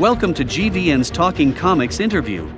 Welcome 0.00 0.32
to 0.32 0.46
GVN's 0.46 1.10
Talking 1.10 1.52
Comics 1.52 2.00
interview. 2.00 2.50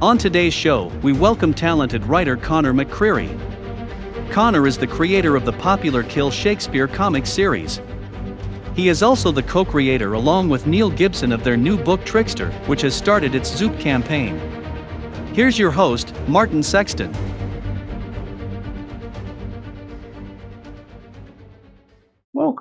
On 0.00 0.16
today's 0.16 0.54
show, 0.54 0.86
we 1.02 1.12
welcome 1.12 1.52
talented 1.52 2.04
writer 2.06 2.36
Conor 2.36 2.72
McCreery. 2.72 3.28
Conor 4.30 4.68
is 4.68 4.78
the 4.78 4.86
creator 4.86 5.34
of 5.34 5.44
the 5.44 5.52
popular 5.54 6.04
Kill 6.04 6.30
Shakespeare 6.30 6.86
comic 6.86 7.26
series. 7.26 7.80
He 8.76 8.88
is 8.88 9.02
also 9.02 9.32
the 9.32 9.42
co 9.42 9.64
creator, 9.64 10.12
along 10.12 10.48
with 10.48 10.68
Neil 10.68 10.90
Gibson, 10.90 11.32
of 11.32 11.42
their 11.42 11.56
new 11.56 11.76
book 11.76 12.04
Trickster, 12.04 12.52
which 12.66 12.82
has 12.82 12.94
started 12.94 13.34
its 13.34 13.52
Zoop 13.52 13.76
campaign. 13.80 14.38
Here's 15.34 15.58
your 15.58 15.72
host, 15.72 16.14
Martin 16.28 16.62
Sexton. 16.62 17.12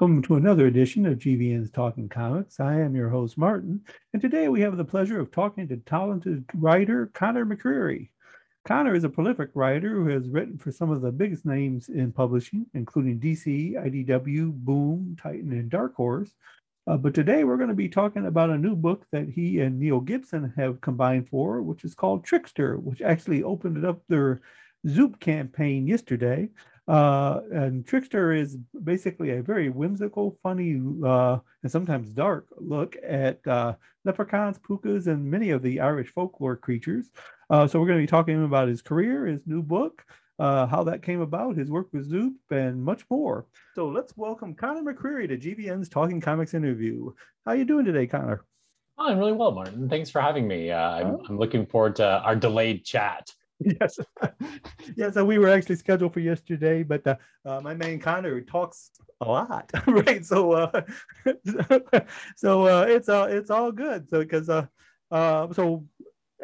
Welcome 0.04 0.22
to 0.24 0.36
another 0.36 0.68
edition 0.68 1.06
of 1.06 1.18
GVN's 1.18 1.72
Talking 1.72 2.10
Comics. 2.10 2.60
I 2.60 2.78
am 2.82 2.94
your 2.94 3.08
host, 3.08 3.38
Martin, 3.38 3.80
and 4.12 4.22
today 4.22 4.50
we 4.50 4.60
have 4.60 4.76
the 4.76 4.84
pleasure 4.84 5.18
of 5.18 5.32
talking 5.32 5.66
to 5.70 5.78
talented 5.78 6.44
writer 6.56 7.10
Conor 7.14 7.46
McCreery. 7.46 8.10
Conor 8.66 8.96
is 8.96 9.06
a 9.06 9.10
prolific 9.10 9.52
writer 9.54 9.92
who 9.92 10.10
has 10.10 10.28
written 10.28 10.58
for 10.58 10.74
some 10.74 10.92
of 10.92 11.02
the 11.02 11.10
biggest 11.14 11.46
names 11.46 11.88
in 11.88 12.12
publishing, 12.12 12.66
including 12.74 13.18
DC, 13.18 13.76
IDW, 13.76 14.52
Boom, 14.52 15.16
Titan, 15.18 15.54
and 15.54 15.70
Dark 15.70 15.96
Horse. 15.96 16.32
Uh, 16.86 16.98
but 16.98 17.14
today 17.14 17.46
we're 17.46 17.56
going 17.56 17.70
to 17.70 17.74
be 17.74 17.88
talking 17.88 18.26
about 18.26 18.50
a 18.50 18.58
new 18.58 18.76
book 18.76 19.06
that 19.14 19.30
he 19.30 19.62
and 19.62 19.80
Neil 19.80 20.02
Gibson 20.02 20.52
have 20.58 20.82
combined 20.82 21.30
for, 21.30 21.62
which 21.62 21.86
is 21.86 21.96
called 21.96 22.26
Trickster, 22.26 22.78
which 22.78 23.02
actually 23.02 23.42
opened 23.42 23.86
up 23.86 24.02
their 24.10 24.42
Zoop 24.86 25.22
campaign 25.22 25.88
yesterday. 25.88 26.50
Uh, 26.88 27.40
and 27.52 27.86
Trickster 27.86 28.34
is 28.34 28.58
basically 28.84 29.32
a 29.32 29.42
very 29.42 29.70
whimsical, 29.70 30.38
funny, 30.44 30.82
uh, 31.06 31.40
and 31.62 31.72
sometimes 31.72 32.10
dark 32.10 32.48
look 32.58 32.98
at 33.08 33.46
uh, 33.48 33.76
leprechauns, 34.04 34.60
pukas, 34.60 35.08
and 35.08 35.24
many 35.24 35.52
of 35.52 35.62
the 35.62 35.80
Irish 35.80 36.10
folklore 36.14 36.58
creatures. 36.58 37.10
Uh, 37.50 37.68
so 37.68 37.80
we're 37.80 37.88
going 37.88 38.00
to 38.00 38.04
be 38.04 38.08
talking 38.08 38.44
about 38.44 38.68
his 38.68 38.82
career, 38.82 39.26
his 39.26 39.42
new 39.46 39.62
book, 39.62 40.04
uh, 40.40 40.66
how 40.66 40.84
that 40.84 41.04
came 41.04 41.22
about, 41.22 41.56
his 41.56 41.70
work 41.70 41.88
with 41.94 42.10
Zoop, 42.10 42.34
and 42.50 42.84
much 42.84 43.04
more. 43.10 43.46
So 43.76 43.88
let's 43.88 44.18
welcome 44.18 44.54
Conor 44.54 44.94
McCreery 44.94 45.28
to 45.30 45.38
GVN's 45.38 45.88
Talking 45.88 46.20
Comics 46.20 46.54
interview. 46.54 47.12
How 47.46 47.52
are 47.52 47.56
you 47.56 47.66
doing 47.66 47.86
today, 47.86 48.08
Conor? 48.08 48.44
Oh, 48.98 49.08
I'm 49.08 49.18
really 49.18 49.32
well, 49.32 49.52
Martin. 49.52 49.90
Thanks 49.90 50.10
for 50.10 50.22
having 50.22 50.48
me. 50.48 50.72
Uh, 50.72 50.80
I'm, 50.80 51.18
I'm 51.28 51.38
looking 51.38 51.66
forward 51.66 51.96
to 51.98 52.06
our 52.06 52.36
delayed 52.36 52.84
chat. 52.84 53.32
Yes 53.80 54.00
yeah 54.96 55.12
so 55.12 55.24
we 55.26 55.38
were 55.38 55.50
actually 55.50 55.76
scheduled 55.76 56.14
for 56.14 56.20
yesterday 56.20 56.84
but 56.84 57.06
uh, 57.08 57.16
uh, 57.46 57.62
my 57.62 57.74
man 57.74 58.00
Conor 58.00 58.42
talks 58.42 58.92
a 59.22 59.26
lot 59.26 59.70
right 59.88 60.26
so 60.26 60.52
uh 60.52 60.82
so 62.36 62.66
uh 62.66 62.86
it's 62.88 63.10
uh 63.10 63.28
it's 63.30 63.50
all 63.50 63.72
good 63.72 64.10
so 64.10 64.20
because 64.20 64.50
uh 64.50 64.66
uh 65.12 65.52
so 65.54 65.86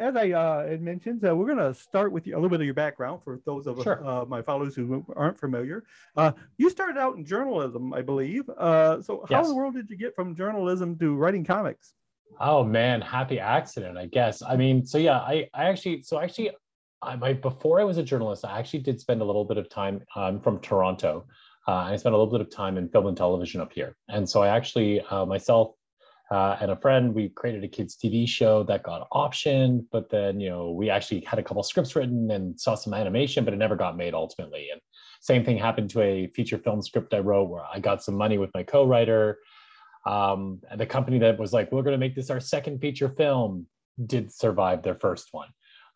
as 0.00 0.16
I 0.16 0.30
uh, 0.30 0.66
had 0.66 0.80
mentioned, 0.80 1.24
uh, 1.26 1.36
we're 1.36 1.44
going 1.44 1.58
to 1.58 1.74
start 1.74 2.10
with 2.10 2.26
you, 2.26 2.34
a 2.34 2.38
little 2.38 2.48
bit 2.48 2.60
of 2.60 2.64
your 2.64 2.74
background 2.74 3.22
for 3.22 3.38
those 3.44 3.66
of 3.66 3.82
sure. 3.82 4.04
uh, 4.04 4.24
my 4.24 4.40
followers 4.40 4.74
who 4.74 5.04
aren't 5.14 5.38
familiar. 5.38 5.84
Uh, 6.16 6.32
you 6.56 6.70
started 6.70 6.98
out 6.98 7.16
in 7.16 7.24
journalism, 7.24 7.92
I 7.92 8.00
believe. 8.00 8.48
Uh, 8.48 9.02
so, 9.02 9.26
how 9.28 9.36
Yes. 9.36 9.44
in 9.46 9.50
the 9.50 9.56
world 9.56 9.74
did 9.74 9.90
you 9.90 9.98
get 9.98 10.16
from 10.16 10.34
journalism 10.34 10.98
to 11.00 11.14
writing 11.14 11.44
comics? 11.44 11.92
Oh 12.40 12.64
man, 12.64 13.02
happy 13.02 13.38
accident, 13.38 13.98
I 13.98 14.06
guess. 14.06 14.42
I 14.42 14.56
mean, 14.56 14.86
so 14.86 14.96
yeah, 14.96 15.18
I, 15.18 15.48
I 15.52 15.64
actually, 15.64 16.02
so 16.02 16.18
actually, 16.18 16.50
I 17.02 17.32
before 17.32 17.80
I 17.80 17.84
was 17.84 17.98
a 17.98 18.02
journalist, 18.02 18.44
I 18.44 18.58
actually 18.58 18.80
did 18.80 19.00
spend 19.00 19.22
a 19.22 19.24
little 19.24 19.44
bit 19.44 19.56
of 19.56 19.68
time. 19.68 20.02
I'm 20.14 20.40
from 20.40 20.60
Toronto. 20.60 21.26
Uh, 21.66 21.72
I 21.72 21.96
spent 21.96 22.14
a 22.14 22.18
little 22.18 22.32
bit 22.32 22.40
of 22.40 22.50
time 22.50 22.76
in 22.76 22.88
film 22.88 23.06
and 23.06 23.16
television 23.16 23.60
up 23.60 23.72
here, 23.72 23.96
and 24.08 24.28
so 24.28 24.42
I 24.42 24.48
actually 24.48 25.00
uh, 25.02 25.24
myself 25.24 25.74
uh, 26.30 26.56
and 26.60 26.70
a 26.70 26.76
friend 26.76 27.14
we 27.14 27.28
created 27.30 27.64
a 27.64 27.68
kids 27.68 27.96
TV 27.96 28.28
show 28.28 28.62
that 28.64 28.82
got 28.82 29.08
optioned, 29.10 29.86
but 29.90 30.10
then 30.10 30.40
you 30.40 30.50
know 30.50 30.72
we 30.72 30.90
actually 30.90 31.22
had 31.22 31.38
a 31.38 31.42
couple 31.42 31.62
scripts 31.62 31.96
written 31.96 32.30
and 32.30 32.58
saw 32.60 32.74
some 32.74 32.94
animation, 32.94 33.44
but 33.44 33.54
it 33.54 33.58
never 33.58 33.76
got 33.76 33.96
made 33.96 34.14
ultimately. 34.14 34.68
And 34.70 34.80
same 35.20 35.44
thing 35.44 35.58
happened 35.58 35.90
to 35.90 36.02
a 36.02 36.26
feature 36.28 36.58
film 36.58 36.82
script 36.82 37.14
I 37.14 37.18
wrote 37.18 37.48
where 37.48 37.64
I 37.64 37.80
got 37.80 38.02
some 38.02 38.14
money 38.14 38.38
with 38.38 38.50
my 38.54 38.62
co-writer. 38.62 39.38
Um, 40.06 40.60
and 40.70 40.80
the 40.80 40.86
company 40.86 41.18
that 41.18 41.38
was 41.38 41.52
like, 41.52 41.70
we're 41.70 41.82
going 41.82 41.92
to 41.92 41.98
make 41.98 42.14
this 42.14 42.30
our 42.30 42.40
second 42.40 42.80
feature 42.80 43.10
film 43.10 43.66
did 44.06 44.32
survive 44.32 44.82
their 44.82 44.94
first 44.94 45.28
one. 45.32 45.48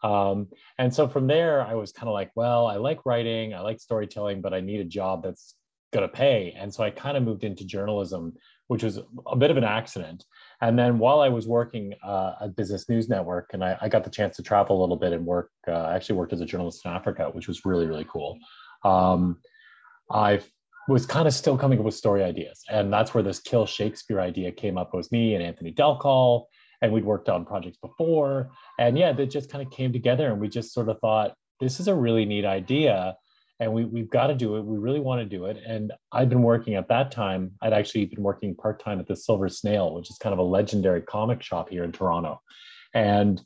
Um, 0.04 0.48
and 0.78 0.94
so 0.94 1.09
from 1.09 1.26
there, 1.26 1.62
I 1.62 1.75
was 1.75 1.91
kind 1.91 2.09
of 2.09 2.12
like, 2.12 2.31
well, 2.37 2.66
I 2.66 2.76
like 2.76 3.06
writing, 3.06 3.54
I 3.54 3.60
like 3.60 3.81
storytelling, 3.81 4.42
but 4.42 4.53
I 4.53 4.60
need 4.60 4.81
a 4.81 4.84
job 4.84 5.22
that's 5.22 5.54
going 5.94 6.06
to 6.06 6.15
pay. 6.15 6.54
And 6.59 6.72
so 6.72 6.84
I 6.84 6.91
kind 6.91 7.16
of 7.16 7.22
moved 7.22 7.42
into 7.42 7.65
journalism, 7.65 8.34
which 8.66 8.82
was 8.82 9.00
a 9.26 9.37
bit 9.37 9.50
of 9.50 9.56
an 9.56 9.65
accident. 9.65 10.25
And 10.60 10.78
then 10.78 10.98
while 10.98 11.20
I 11.20 11.31
was 11.31 11.48
working 11.48 11.94
uh, 12.04 12.34
at 12.42 12.54
Business 12.54 12.87
News 12.88 13.09
Network, 13.09 13.50
and 13.54 13.65
I, 13.65 13.78
I 13.81 13.88
got 13.88 14.04
the 14.04 14.10
chance 14.10 14.37
to 14.37 14.42
travel 14.42 14.78
a 14.78 14.82
little 14.82 14.97
bit 14.97 15.15
and 15.15 15.25
work, 15.25 15.50
uh, 15.66 15.72
I 15.72 15.94
actually 15.97 16.16
worked 16.16 16.34
as 16.34 16.42
a 16.42 16.47
journalist 16.47 16.84
in 16.84 16.91
Africa, 16.91 17.31
which 17.32 17.48
was 17.48 17.65
really, 17.65 17.86
really 17.86 18.06
cool. 18.06 18.38
Um, 18.84 19.38
I 20.10 20.41
was 20.86 21.06
kind 21.06 21.26
of 21.26 21.32
still 21.32 21.56
coming 21.56 21.78
up 21.78 21.84
with 21.86 21.94
story 21.94 22.22
ideas. 22.22 22.62
And 22.69 22.92
that's 22.92 23.15
where 23.15 23.22
this 23.22 23.41
Kill 23.41 23.65
Shakespeare 23.65 24.21
idea 24.21 24.53
came 24.53 24.76
up. 24.76 24.91
It 24.92 24.97
was 24.98 25.10
me 25.10 25.34
and 25.34 25.42
Anthony 25.42 25.71
Del 25.71 25.98
Col, 25.98 26.48
and 26.82 26.92
we'd 26.92 27.04
worked 27.04 27.28
on 27.28 27.44
projects 27.44 27.78
before. 27.78 28.50
And 28.78 28.98
yeah, 28.98 29.12
that 29.12 29.30
just 29.30 29.50
kind 29.50 29.64
of 29.66 29.72
came 29.72 29.92
together. 29.92 30.30
And 30.30 30.40
we 30.40 30.48
just 30.48 30.72
sort 30.72 30.88
of 30.88 30.98
thought, 31.00 31.34
this 31.60 31.80
is 31.80 31.88
a 31.88 31.94
really 31.94 32.24
neat 32.24 32.44
idea. 32.44 33.16
And 33.60 33.72
we, 33.72 33.84
we've 33.84 34.10
got 34.10 34.26
to 34.26 34.34
do 34.34 34.56
it. 34.56 34.64
We 34.64 34.78
really 34.78 35.00
want 35.00 35.20
to 35.20 35.24
do 35.24 35.46
it. 35.46 35.58
And 35.64 35.92
I'd 36.12 36.28
been 36.28 36.42
working 36.42 36.74
at 36.74 36.88
that 36.88 37.12
time, 37.12 37.52
I'd 37.62 37.72
actually 37.72 38.06
been 38.06 38.22
working 38.22 38.54
part 38.54 38.82
time 38.82 38.98
at 38.98 39.06
the 39.06 39.16
Silver 39.16 39.48
Snail, 39.48 39.94
which 39.94 40.10
is 40.10 40.18
kind 40.18 40.32
of 40.32 40.40
a 40.40 40.42
legendary 40.42 41.02
comic 41.02 41.42
shop 41.42 41.68
here 41.68 41.84
in 41.84 41.92
Toronto. 41.92 42.40
And 42.94 43.41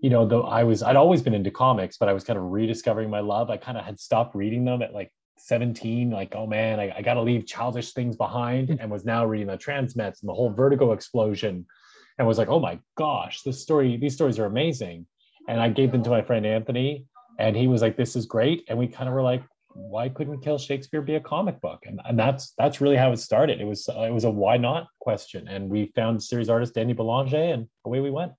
you 0.00 0.10
know, 0.10 0.26
though 0.26 0.42
I 0.42 0.62
was, 0.64 0.82
I'd 0.82 0.96
always 0.96 1.22
been 1.22 1.34
into 1.34 1.50
comics, 1.50 1.96
but 1.98 2.08
I 2.08 2.12
was 2.12 2.24
kind 2.24 2.38
of 2.38 2.44
rediscovering 2.44 3.10
my 3.10 3.20
love. 3.20 3.50
I 3.50 3.56
kind 3.56 3.76
of 3.76 3.84
had 3.84 3.98
stopped 3.98 4.34
reading 4.34 4.64
them 4.64 4.80
at 4.80 4.94
like 4.94 5.12
17, 5.38 6.10
like, 6.10 6.34
oh 6.36 6.46
man, 6.46 6.78
I, 6.78 6.94
I 6.98 7.02
got 7.02 7.14
to 7.14 7.22
leave 7.22 7.46
childish 7.46 7.92
things 7.92 8.16
behind, 8.16 8.68
mm. 8.68 8.78
and 8.80 8.90
was 8.90 9.04
now 9.04 9.24
reading 9.24 9.48
the 9.48 9.58
Transmets 9.58 10.20
and 10.20 10.28
the 10.28 10.34
whole 10.34 10.50
Vertigo 10.50 10.92
explosion, 10.92 11.66
and 12.18 12.26
was 12.26 12.38
like, 12.38 12.48
oh 12.48 12.60
my 12.60 12.78
gosh, 12.96 13.42
this 13.42 13.62
story, 13.62 13.96
these 13.96 14.14
stories 14.14 14.38
are 14.38 14.46
amazing. 14.46 15.06
And 15.48 15.60
I 15.60 15.68
gave 15.68 15.92
them 15.92 16.02
to 16.02 16.10
my 16.10 16.22
friend 16.22 16.44
Anthony, 16.44 17.06
and 17.38 17.56
he 17.56 17.68
was 17.68 17.80
like, 17.80 17.96
this 17.96 18.16
is 18.16 18.26
great. 18.26 18.64
And 18.68 18.78
we 18.78 18.86
kind 18.86 19.08
of 19.08 19.14
were 19.14 19.22
like, 19.22 19.42
why 19.74 20.08
couldn't 20.08 20.40
Kill 20.40 20.58
Shakespeare 20.58 21.00
be 21.00 21.14
a 21.14 21.20
comic 21.20 21.60
book? 21.60 21.84
And, 21.86 22.00
and 22.04 22.18
that's 22.18 22.52
that's 22.58 22.80
really 22.80 22.96
how 22.96 23.12
it 23.12 23.18
started. 23.18 23.60
It 23.60 23.64
was 23.64 23.88
it 23.88 24.12
was 24.12 24.24
a 24.24 24.30
why 24.30 24.56
not 24.56 24.88
question, 24.98 25.46
and 25.48 25.70
we 25.70 25.92
found 25.94 26.22
series 26.22 26.48
artist 26.48 26.76
Andy 26.76 26.94
Belanger, 26.94 27.36
and 27.36 27.68
away 27.84 28.00
we 28.00 28.10
went. 28.10 28.32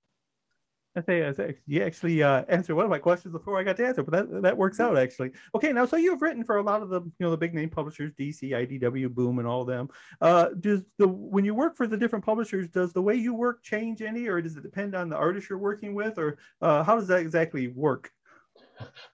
I 0.96 1.02
say, 1.02 1.56
you 1.68 1.84
actually 1.84 2.24
uh, 2.24 2.44
answered 2.50 2.76
one 2.76 2.84
of 2.84 2.90
my 2.90 2.98
questions 2.98 3.32
before 3.32 3.60
I 3.60 3.64
got 3.64 3.78
to 3.78 3.86
answer, 3.86 4.02
but 4.02 4.12
that 4.12 4.42
that 4.42 4.58
works 4.58 4.80
out 4.80 4.98
actually. 4.98 5.32
Okay, 5.54 5.72
now 5.72 5.86
so 5.86 5.98
you've 5.98 6.22
written 6.22 6.44
for 6.44 6.58
a 6.58 6.64
lot 6.64 6.82
of 6.82 6.90
the 6.90 7.02
you 7.02 7.12
know 7.20 7.30
the 7.30 7.38
big 7.38 7.54
name 7.54 7.70
publishers, 7.70 8.12
DC, 8.20 8.42
IDW, 8.52 9.14
Boom, 9.14 9.40
and 9.40 9.48
all 9.48 9.62
of 9.62 9.68
them. 9.68 9.90
Uh, 10.20 10.50
does 10.60 10.82
the 10.98 11.08
when 11.08 11.46
you 11.46 11.54
work 11.54 11.78
for 11.78 11.86
the 11.86 11.98
different 11.98 12.26
publishers, 12.26 12.68
does 12.70 12.92
the 12.92 13.02
way 13.02 13.16
you 13.16 13.34
work 13.34 13.64
change 13.64 14.02
any, 14.02 14.28
or 14.28 14.42
does 14.42 14.58
it 14.58 14.64
depend 14.64 14.96
on 14.96 15.10
the 15.10 15.16
artist 15.16 15.50
you're 15.50 15.60
working 15.60 15.94
with, 15.94 16.18
or 16.18 16.38
uh, 16.62 16.84
how 16.84 16.96
does 16.96 17.08
that 17.08 17.20
exactly 17.20 17.68
work? 17.68 18.12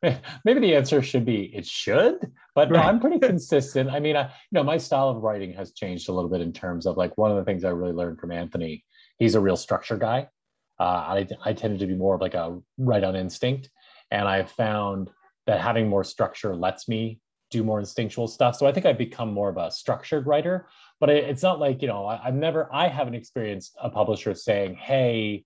maybe 0.46 0.60
the 0.60 0.76
answer 0.76 1.02
should 1.02 1.26
be 1.26 1.46
it 1.56 1.66
should 1.66 2.32
but 2.54 2.70
no 2.70 2.80
i'm 2.80 3.00
pretty 3.00 3.18
consistent 3.28 3.90
i 3.90 4.00
mean 4.00 4.16
I, 4.16 4.24
you 4.24 4.30
know 4.52 4.64
my 4.64 4.78
style 4.78 5.10
of 5.10 5.24
writing 5.24 5.54
has 5.54 5.72
changed 5.72 6.08
a 6.08 6.12
little 6.12 6.30
bit 6.30 6.42
in 6.42 6.54
terms 6.54 6.86
of 6.86 6.98
like 6.98 7.18
one 7.18 7.32
of 7.32 7.38
the 7.38 7.44
things 7.44 7.64
i 7.64 7.70
really 7.70 7.92
learned 7.92 8.20
from 8.20 8.32
anthony 8.32 8.86
he's 9.18 9.34
a 9.34 9.40
real 9.40 9.58
structure 9.58 9.98
guy 9.98 10.28
uh, 10.80 10.84
I, 10.84 11.28
I 11.44 11.54
tended 11.54 11.80
to 11.80 11.88
be 11.88 11.96
more 11.96 12.16
of 12.16 12.22
like 12.22 12.34
a 12.34 12.60
right 12.78 13.04
on 13.04 13.16
instinct. 13.16 13.70
And 14.12 14.28
i've 14.28 14.52
found 14.52 15.10
that 15.48 15.62
having 15.62 15.88
more 15.88 16.04
structure 16.04 16.56
lets 16.56 16.88
me 16.88 17.20
do 17.52 17.64
more 17.64 17.80
instinctual 17.80 18.28
stuff. 18.28 18.56
So 18.56 18.68
i 18.68 18.72
think 18.72 18.86
i've 18.86 18.98
become 18.98 19.34
more 19.34 19.50
of 19.50 19.58
a 19.58 19.72
structured 19.72 20.28
writer 20.28 20.68
but 21.00 21.10
it, 21.10 21.26
it's 21.26 21.44
not 21.44 21.60
like 21.60 21.82
you 21.82 21.88
know 21.88 22.06
I, 22.06 22.28
i've 22.28 22.36
never 22.36 22.70
i 22.74 22.88
haven't 22.88 23.16
experienced 23.16 23.76
a 23.82 23.90
publisher 23.90 24.34
saying 24.34 24.76
hey 24.76 25.46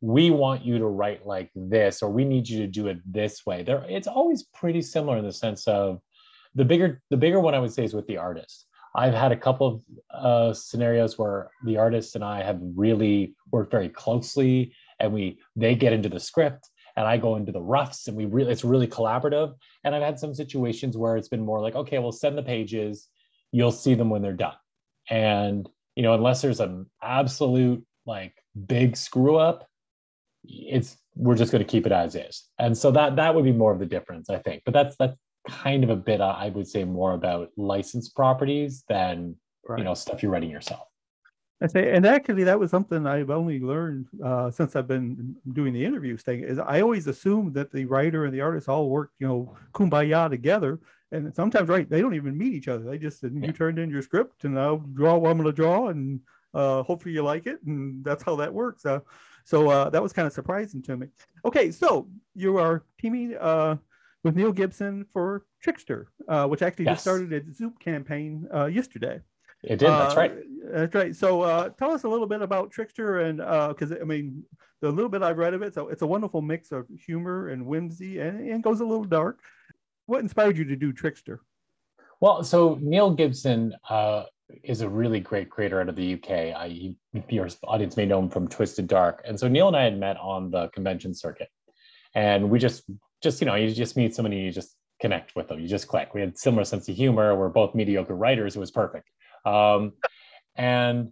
we 0.00 0.30
want 0.30 0.64
you 0.64 0.78
to 0.78 0.86
write 0.86 1.26
like 1.26 1.50
this 1.54 2.02
or 2.02 2.10
we 2.10 2.24
need 2.24 2.48
you 2.48 2.58
to 2.60 2.66
do 2.66 2.86
it 2.88 2.98
this 3.10 3.46
way. 3.46 3.62
There 3.62 3.84
it's 3.88 4.06
always 4.06 4.42
pretty 4.42 4.82
similar 4.82 5.16
in 5.16 5.24
the 5.24 5.32
sense 5.32 5.66
of 5.66 6.00
the 6.54 6.64
bigger 6.64 7.02
the 7.10 7.16
bigger 7.16 7.40
one 7.40 7.54
i 7.54 7.58
would 7.58 7.72
say 7.72 7.84
is 7.84 7.94
with 7.94 8.06
the 8.06 8.16
artist 8.16 8.65
i've 8.96 9.14
had 9.14 9.32
a 9.32 9.36
couple 9.36 9.66
of 9.66 9.82
uh, 10.10 10.52
scenarios 10.52 11.18
where 11.18 11.50
the 11.64 11.76
artist 11.76 12.14
and 12.14 12.24
i 12.24 12.42
have 12.42 12.58
really 12.74 13.34
worked 13.52 13.70
very 13.70 13.88
closely 13.88 14.72
and 15.00 15.12
we 15.12 15.38
they 15.54 15.74
get 15.74 15.92
into 15.92 16.08
the 16.08 16.20
script 16.20 16.68
and 16.96 17.06
i 17.06 17.16
go 17.16 17.36
into 17.36 17.52
the 17.52 17.60
roughs 17.60 18.08
and 18.08 18.16
we 18.16 18.24
really 18.24 18.50
it's 18.50 18.64
really 18.64 18.88
collaborative. 18.88 19.54
And 19.84 19.94
i've 19.94 20.02
had 20.02 20.18
some 20.18 20.34
situations 20.34 20.96
where 20.96 21.16
it's 21.16 21.28
been 21.28 21.44
more 21.44 21.60
like 21.60 21.76
okay 21.76 21.98
we'll 21.98 22.12
send 22.12 22.36
the 22.36 22.42
pages 22.42 23.08
you'll 23.52 23.72
see 23.72 23.94
them 23.94 24.10
when 24.10 24.22
they're 24.22 24.32
done. 24.32 24.56
And 25.08 25.68
you 25.94 26.02
know 26.02 26.14
unless 26.14 26.42
there's 26.42 26.60
an 26.60 26.86
absolute 27.02 27.84
like 28.06 28.34
big 28.66 28.96
screw 28.96 29.36
up 29.36 29.68
it's 30.44 30.96
we're 31.16 31.34
just 31.34 31.50
going 31.50 31.64
to 31.64 31.70
keep 31.70 31.86
it 31.86 31.92
as 31.92 32.14
is. 32.14 32.44
And 32.58 32.76
so 32.76 32.90
that 32.92 33.16
that 33.16 33.34
would 33.34 33.44
be 33.44 33.52
more 33.52 33.72
of 33.72 33.78
the 33.78 33.86
difference 33.86 34.30
i 34.30 34.38
think. 34.38 34.62
But 34.64 34.74
that's 34.74 34.96
that's 34.96 35.16
kind 35.48 35.84
of 35.84 35.90
a 35.90 35.96
bit 35.96 36.20
uh, 36.20 36.36
i 36.38 36.48
would 36.48 36.66
say 36.66 36.84
more 36.84 37.12
about 37.12 37.50
licensed 37.56 38.14
properties 38.14 38.84
than 38.88 39.34
you 39.76 39.84
know 39.84 39.94
stuff 39.94 40.22
you're 40.22 40.32
writing 40.32 40.50
yourself 40.50 40.86
I 41.60 41.68
say, 41.68 41.94
and 41.94 42.04
actually, 42.04 42.44
that 42.44 42.58
was 42.58 42.70
something 42.70 43.06
I've 43.06 43.30
only 43.30 43.60
learned 43.60 44.08
uh, 44.22 44.50
since 44.50 44.76
I've 44.76 44.86
been 44.86 45.36
doing 45.54 45.72
the 45.72 45.86
interviews 45.86 46.22
thing. 46.22 46.42
Is 46.42 46.58
I 46.58 46.82
always 46.82 47.06
assumed 47.06 47.54
that 47.54 47.72
the 47.72 47.86
writer 47.86 48.26
and 48.26 48.34
the 48.34 48.42
artist 48.42 48.68
all 48.68 48.90
work, 48.90 49.12
you 49.18 49.26
know, 49.26 49.56
kumbaya 49.72 50.28
together, 50.28 50.80
and 51.12 51.34
sometimes, 51.34 51.70
right, 51.70 51.88
they 51.88 52.02
don't 52.02 52.14
even 52.14 52.36
meet 52.36 52.52
each 52.52 52.68
other. 52.68 52.84
They 52.84 52.98
just 52.98 53.22
you 53.22 53.52
turned 53.52 53.78
in 53.78 53.88
your 53.88 54.02
script, 54.02 54.44
and 54.44 54.58
I'll 54.58 54.78
draw 54.78 55.16
what 55.16 55.30
I'm 55.30 55.38
going 55.38 55.46
to 55.46 55.52
draw, 55.52 55.88
and 55.88 56.20
uh, 56.52 56.82
hopefully 56.82 57.14
you 57.14 57.22
like 57.22 57.46
it, 57.46 57.62
and 57.64 58.04
that's 58.04 58.22
how 58.22 58.36
that 58.36 58.52
works. 58.52 58.84
Uh, 58.84 59.00
so 59.46 59.70
uh, 59.70 59.88
that 59.90 60.02
was 60.02 60.12
kind 60.12 60.26
of 60.26 60.34
surprising 60.34 60.82
to 60.82 60.96
me. 60.96 61.06
Okay, 61.44 61.70
so 61.70 62.08
you 62.34 62.58
are 62.58 62.84
teaming 63.00 63.34
uh, 63.34 63.76
with 64.26 64.34
Neil 64.34 64.52
Gibson 64.52 65.06
for 65.12 65.46
Trickster, 65.62 66.08
uh, 66.28 66.48
which 66.48 66.60
actually 66.60 66.86
yes. 66.86 66.94
just 66.94 67.04
started 67.04 67.32
a 67.32 67.54
Zoop 67.54 67.78
campaign 67.78 68.48
uh, 68.52 68.66
yesterday. 68.66 69.20
It 69.62 69.78
did. 69.78 69.88
That's 69.88 70.16
right. 70.16 70.32
Uh, 70.32 70.80
that's 70.80 70.94
right. 70.96 71.14
So 71.14 71.42
uh, 71.42 71.68
tell 71.70 71.92
us 71.92 72.02
a 72.02 72.08
little 72.08 72.26
bit 72.26 72.42
about 72.42 72.72
Trickster, 72.72 73.20
and 73.20 73.38
because 73.38 73.92
uh, 73.92 73.98
I 74.00 74.04
mean, 74.04 74.42
the 74.82 74.90
little 74.90 75.08
bit 75.08 75.22
I've 75.22 75.38
read 75.38 75.54
of 75.54 75.62
it, 75.62 75.74
so 75.74 75.88
it's 75.88 76.02
a 76.02 76.06
wonderful 76.06 76.42
mix 76.42 76.72
of 76.72 76.86
humor 76.98 77.50
and 77.50 77.64
whimsy, 77.64 78.18
and, 78.18 78.50
and 78.50 78.64
goes 78.64 78.80
a 78.80 78.84
little 78.84 79.04
dark. 79.04 79.38
What 80.06 80.20
inspired 80.20 80.58
you 80.58 80.64
to 80.64 80.76
do 80.76 80.92
Trickster? 80.92 81.40
Well, 82.20 82.42
so 82.42 82.78
Neil 82.80 83.12
Gibson 83.12 83.74
uh, 83.88 84.24
is 84.64 84.80
a 84.80 84.88
really 84.88 85.20
great 85.20 85.50
creator 85.50 85.80
out 85.80 85.88
of 85.88 85.94
the 85.94 86.14
UK. 86.14 86.30
I, 86.30 86.96
your 87.28 87.48
audience 87.62 87.96
may 87.96 88.06
know 88.06 88.18
him 88.18 88.28
from 88.28 88.48
Twisted 88.48 88.88
Dark, 88.88 89.22
and 89.24 89.38
so 89.38 89.46
Neil 89.46 89.68
and 89.68 89.76
I 89.76 89.84
had 89.84 90.00
met 90.00 90.16
on 90.16 90.50
the 90.50 90.66
convention 90.68 91.14
circuit, 91.14 91.48
and 92.16 92.50
we 92.50 92.58
just, 92.58 92.82
just 93.22 93.40
you 93.40 93.46
know, 93.46 93.54
you 93.54 93.72
just 93.72 93.96
meet 93.96 94.14
somebody, 94.14 94.36
you 94.36 94.52
just 94.52 94.74
connect 95.00 95.36
with 95.36 95.48
them, 95.48 95.60
you 95.60 95.68
just 95.68 95.88
click. 95.88 96.14
We 96.14 96.20
had 96.20 96.38
similar 96.38 96.64
sense 96.64 96.88
of 96.88 96.96
humor. 96.96 97.36
We're 97.36 97.48
both 97.48 97.74
mediocre 97.74 98.14
writers. 98.14 98.56
It 98.56 98.60
was 98.60 98.70
perfect. 98.70 99.08
Um, 99.44 99.92
and 100.56 101.10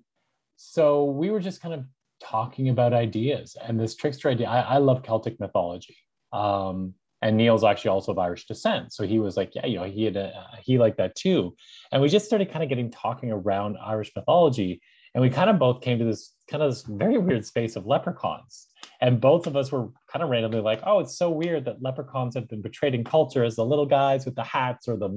so 0.56 1.04
we 1.04 1.30
were 1.30 1.40
just 1.40 1.60
kind 1.60 1.74
of 1.74 1.84
talking 2.20 2.68
about 2.68 2.92
ideas 2.92 3.56
and 3.62 3.78
this 3.78 3.94
trickster 3.94 4.30
idea. 4.30 4.48
I, 4.48 4.60
I 4.60 4.78
love 4.78 5.02
Celtic 5.02 5.38
mythology. 5.40 5.96
Um, 6.32 6.94
and 7.22 7.36
Neil's 7.36 7.64
actually 7.64 7.90
also 7.90 8.12
of 8.12 8.18
Irish 8.18 8.46
descent. 8.46 8.92
So 8.92 9.06
he 9.06 9.18
was 9.18 9.36
like, 9.36 9.54
yeah, 9.54 9.66
you 9.66 9.78
know, 9.78 9.84
he 9.84 10.04
had 10.04 10.16
a, 10.16 10.46
he 10.62 10.78
liked 10.78 10.98
that 10.98 11.14
too. 11.14 11.54
And 11.90 12.02
we 12.02 12.08
just 12.08 12.26
started 12.26 12.50
kind 12.50 12.62
of 12.62 12.68
getting 12.68 12.90
talking 12.90 13.30
around 13.32 13.78
Irish 13.82 14.12
mythology. 14.14 14.82
And 15.14 15.22
we 15.22 15.30
kind 15.30 15.48
of 15.48 15.58
both 15.58 15.80
came 15.80 15.98
to 15.98 16.04
this 16.04 16.34
kind 16.50 16.62
of 16.62 16.70
this 16.70 16.82
very 16.82 17.16
weird 17.18 17.46
space 17.46 17.76
of 17.76 17.86
leprechauns. 17.86 18.66
And 19.04 19.20
both 19.20 19.46
of 19.46 19.54
us 19.54 19.70
were 19.70 19.90
kind 20.10 20.22
of 20.22 20.30
randomly 20.30 20.62
like, 20.62 20.80
oh, 20.86 21.00
it's 21.00 21.18
so 21.18 21.28
weird 21.28 21.66
that 21.66 21.82
leprechauns 21.82 22.34
have 22.36 22.48
been 22.48 22.62
portrayed 22.62 22.94
in 22.94 23.04
culture 23.04 23.44
as 23.44 23.54
the 23.54 23.64
little 23.64 23.84
guys 23.84 24.24
with 24.24 24.34
the 24.34 24.42
hats 24.42 24.88
or 24.88 24.96
the 24.96 25.10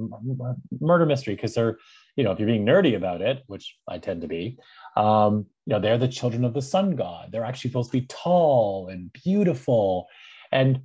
murder 0.78 1.06
mystery 1.06 1.34
because 1.34 1.54
they're 1.54 1.78
you 2.14 2.24
know, 2.24 2.32
if 2.32 2.38
you're 2.38 2.48
being 2.48 2.66
nerdy 2.66 2.96
about 2.96 3.22
it, 3.22 3.44
which 3.46 3.76
I 3.88 3.96
tend 3.98 4.22
to 4.22 4.26
be, 4.28 4.58
um, 4.96 5.46
you 5.66 5.72
know, 5.72 5.80
they're 5.80 5.96
the 5.96 6.08
children 6.08 6.44
of 6.44 6.52
the 6.52 6.60
sun 6.60 6.96
god. 6.96 7.30
They're 7.30 7.44
actually 7.44 7.70
supposed 7.70 7.92
to 7.92 8.00
be 8.00 8.06
tall 8.06 8.88
and 8.88 9.10
beautiful. 9.24 10.08
And 10.50 10.80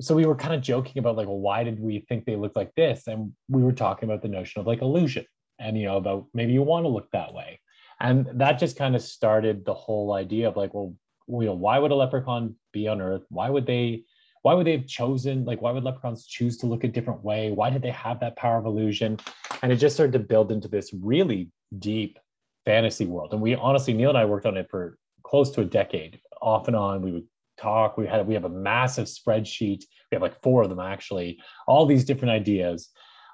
so 0.00 0.16
we 0.16 0.26
were 0.26 0.34
kind 0.34 0.52
of 0.52 0.60
joking 0.60 0.98
about 0.98 1.16
like, 1.16 1.28
well, 1.28 1.38
why 1.38 1.62
did 1.62 1.78
we 1.78 2.00
think 2.00 2.24
they 2.24 2.34
looked 2.34 2.56
like 2.56 2.74
this? 2.74 3.06
And 3.06 3.32
we 3.48 3.62
were 3.62 3.72
talking 3.72 4.08
about 4.08 4.20
the 4.20 4.28
notion 4.28 4.60
of 4.60 4.66
like 4.66 4.82
illusion 4.82 5.24
and, 5.60 5.78
you 5.78 5.86
know, 5.86 5.96
about 5.96 6.26
maybe 6.34 6.52
you 6.52 6.62
want 6.62 6.84
to 6.84 6.88
look 6.88 7.08
that 7.12 7.32
way. 7.32 7.60
And 8.00 8.28
that 8.34 8.58
just 8.58 8.76
kind 8.76 8.96
of 8.96 9.02
started 9.02 9.64
the 9.64 9.74
whole 9.74 10.12
idea 10.12 10.48
of 10.48 10.56
like, 10.56 10.74
well, 10.74 10.92
you 11.28 11.46
know, 11.46 11.54
why 11.54 11.78
would 11.78 11.90
a 11.90 11.94
leprechaun 11.94 12.56
be 12.72 12.88
on 12.88 13.00
Earth? 13.00 13.22
Why 13.28 13.50
would 13.50 13.66
they 13.66 14.04
why 14.42 14.52
would 14.52 14.66
they 14.66 14.72
have 14.72 14.86
chosen 14.86 15.46
like 15.46 15.62
why 15.62 15.72
would 15.72 15.84
leprechauns 15.84 16.26
choose 16.26 16.58
to 16.58 16.66
look 16.66 16.84
a 16.84 16.88
different 16.88 17.24
way? 17.24 17.50
Why 17.50 17.70
did 17.70 17.80
they 17.80 17.90
have 17.92 18.20
that 18.20 18.36
power 18.36 18.58
of 18.58 18.66
illusion? 18.66 19.18
And 19.62 19.72
it 19.72 19.76
just 19.76 19.96
started 19.96 20.12
to 20.12 20.18
build 20.18 20.52
into 20.52 20.68
this 20.68 20.92
really 20.92 21.50
deep 21.78 22.18
fantasy 22.66 23.06
world. 23.06 23.32
And 23.32 23.40
we 23.40 23.54
honestly 23.54 23.94
neil 23.94 24.10
and 24.10 24.18
i 24.18 24.24
worked 24.24 24.46
on 24.46 24.56
it 24.56 24.68
for 24.70 24.98
close 25.22 25.50
to 25.52 25.62
a 25.62 25.64
decade 25.64 26.20
off 26.42 26.68
and 26.68 26.76
on. 26.76 27.00
We 27.00 27.12
would 27.12 27.26
talk. 27.58 27.96
We 27.96 28.06
had 28.06 28.26
we 28.26 28.34
have 28.34 28.44
a 28.44 28.50
massive 28.50 29.06
spreadsheet. 29.06 29.84
We 30.10 30.16
have 30.16 30.22
like 30.22 30.42
four 30.42 30.62
of 30.62 30.68
them 30.68 30.80
actually. 30.80 31.40
All 31.66 31.86
these 31.86 32.04
different 32.04 32.32
ideas. 32.32 32.90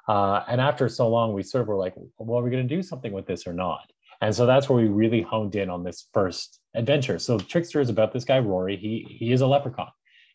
Uh, 0.09 0.45
and 0.49 0.61
after 0.61 0.89
so 0.89 1.09
long 1.09 1.35
we 1.35 1.43
sort 1.43 1.63
of 1.63 1.69
were 1.69 1.77
like 1.77 1.95
well 2.19 2.39
are 2.39 2.43
we 2.43 2.51
going 2.51 2.67
to 2.67 2.75
do 2.75 2.83
something 2.83 3.13
with 3.13 3.27
this 3.27 3.47
or 3.47 3.53
not 3.53 3.93
and 4.21 4.35
so 4.35 4.47
that's 4.47 4.69
where 4.69 4.83
we 4.83 4.89
really 4.89 5.23
honed 5.23 5.55
in 5.55 5.71
on 5.71 5.85
this 5.85 6.09
first 6.13 6.61
adventure 6.75 7.19
so 7.19 7.39
trickster 7.39 7.81
is 7.81 7.89
about 7.89 8.13
this 8.13 8.25
guy 8.25 8.39
rory 8.39 8.77
he 8.77 9.07
he 9.19 9.33
is 9.33 9.41
a 9.41 9.47
leprechaun 9.47 9.91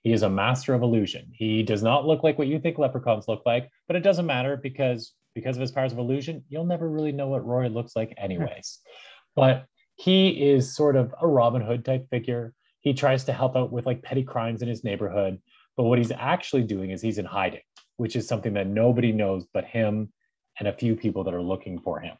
he 0.06 0.14
is 0.14 0.22
a 0.22 0.30
master 0.30 0.76
of 0.76 0.84
illusion. 0.84 1.32
He 1.34 1.64
does 1.64 1.82
not 1.82 2.06
look 2.06 2.22
like 2.22 2.38
what 2.38 2.48
you 2.48 2.60
think 2.60 2.78
leprechauns 2.78 3.28
look 3.28 3.42
like, 3.44 3.72
but 3.88 3.96
it 3.96 4.02
doesn't 4.02 4.28
matter 4.28 4.56
because 4.56 5.14
because 5.34 5.58
of 5.58 5.62
his 5.62 5.72
powers 5.72 5.94
of 5.94 5.98
illusion, 5.98 6.44
you'll 6.48 6.68
never 6.68 6.88
really 6.88 7.12
know 7.12 7.28
what 7.28 7.44
Rory 7.44 7.70
looks 7.70 7.96
like 7.96 8.14
anyways. 8.16 8.82
Hmm. 8.86 8.92
but 9.36 9.66
he 9.96 10.52
is 10.52 10.76
sort 10.76 10.96
of 10.96 11.14
a 11.20 11.28
Robin 11.28 11.62
Hood 11.62 11.84
type 11.84 12.08
figure. 12.12 12.54
He 12.82 12.94
tries 12.94 13.24
to 13.24 13.34
help 13.34 13.56
out 13.56 13.72
with 13.72 13.88
like 13.88 14.04
petty 14.04 14.22
crimes 14.22 14.62
in 14.62 14.68
his 14.68 14.84
neighborhood, 14.84 15.40
but 15.76 15.86
what 15.86 15.98
he's 15.98 16.12
actually 16.12 16.64
doing 16.64 16.92
is 16.92 17.02
he's 17.02 17.18
in 17.18 17.26
hiding, 17.26 17.62
which 17.98 18.16
is 18.16 18.28
something 18.28 18.54
that 18.54 18.68
nobody 18.68 19.12
knows 19.12 19.48
but 19.56 19.66
him 19.66 20.14
and 20.60 20.68
a 20.68 20.74
few 20.74 20.96
people 20.96 21.24
that 21.24 21.34
are 21.34 21.42
looking 21.42 21.80
for 21.80 22.00
him. 22.00 22.16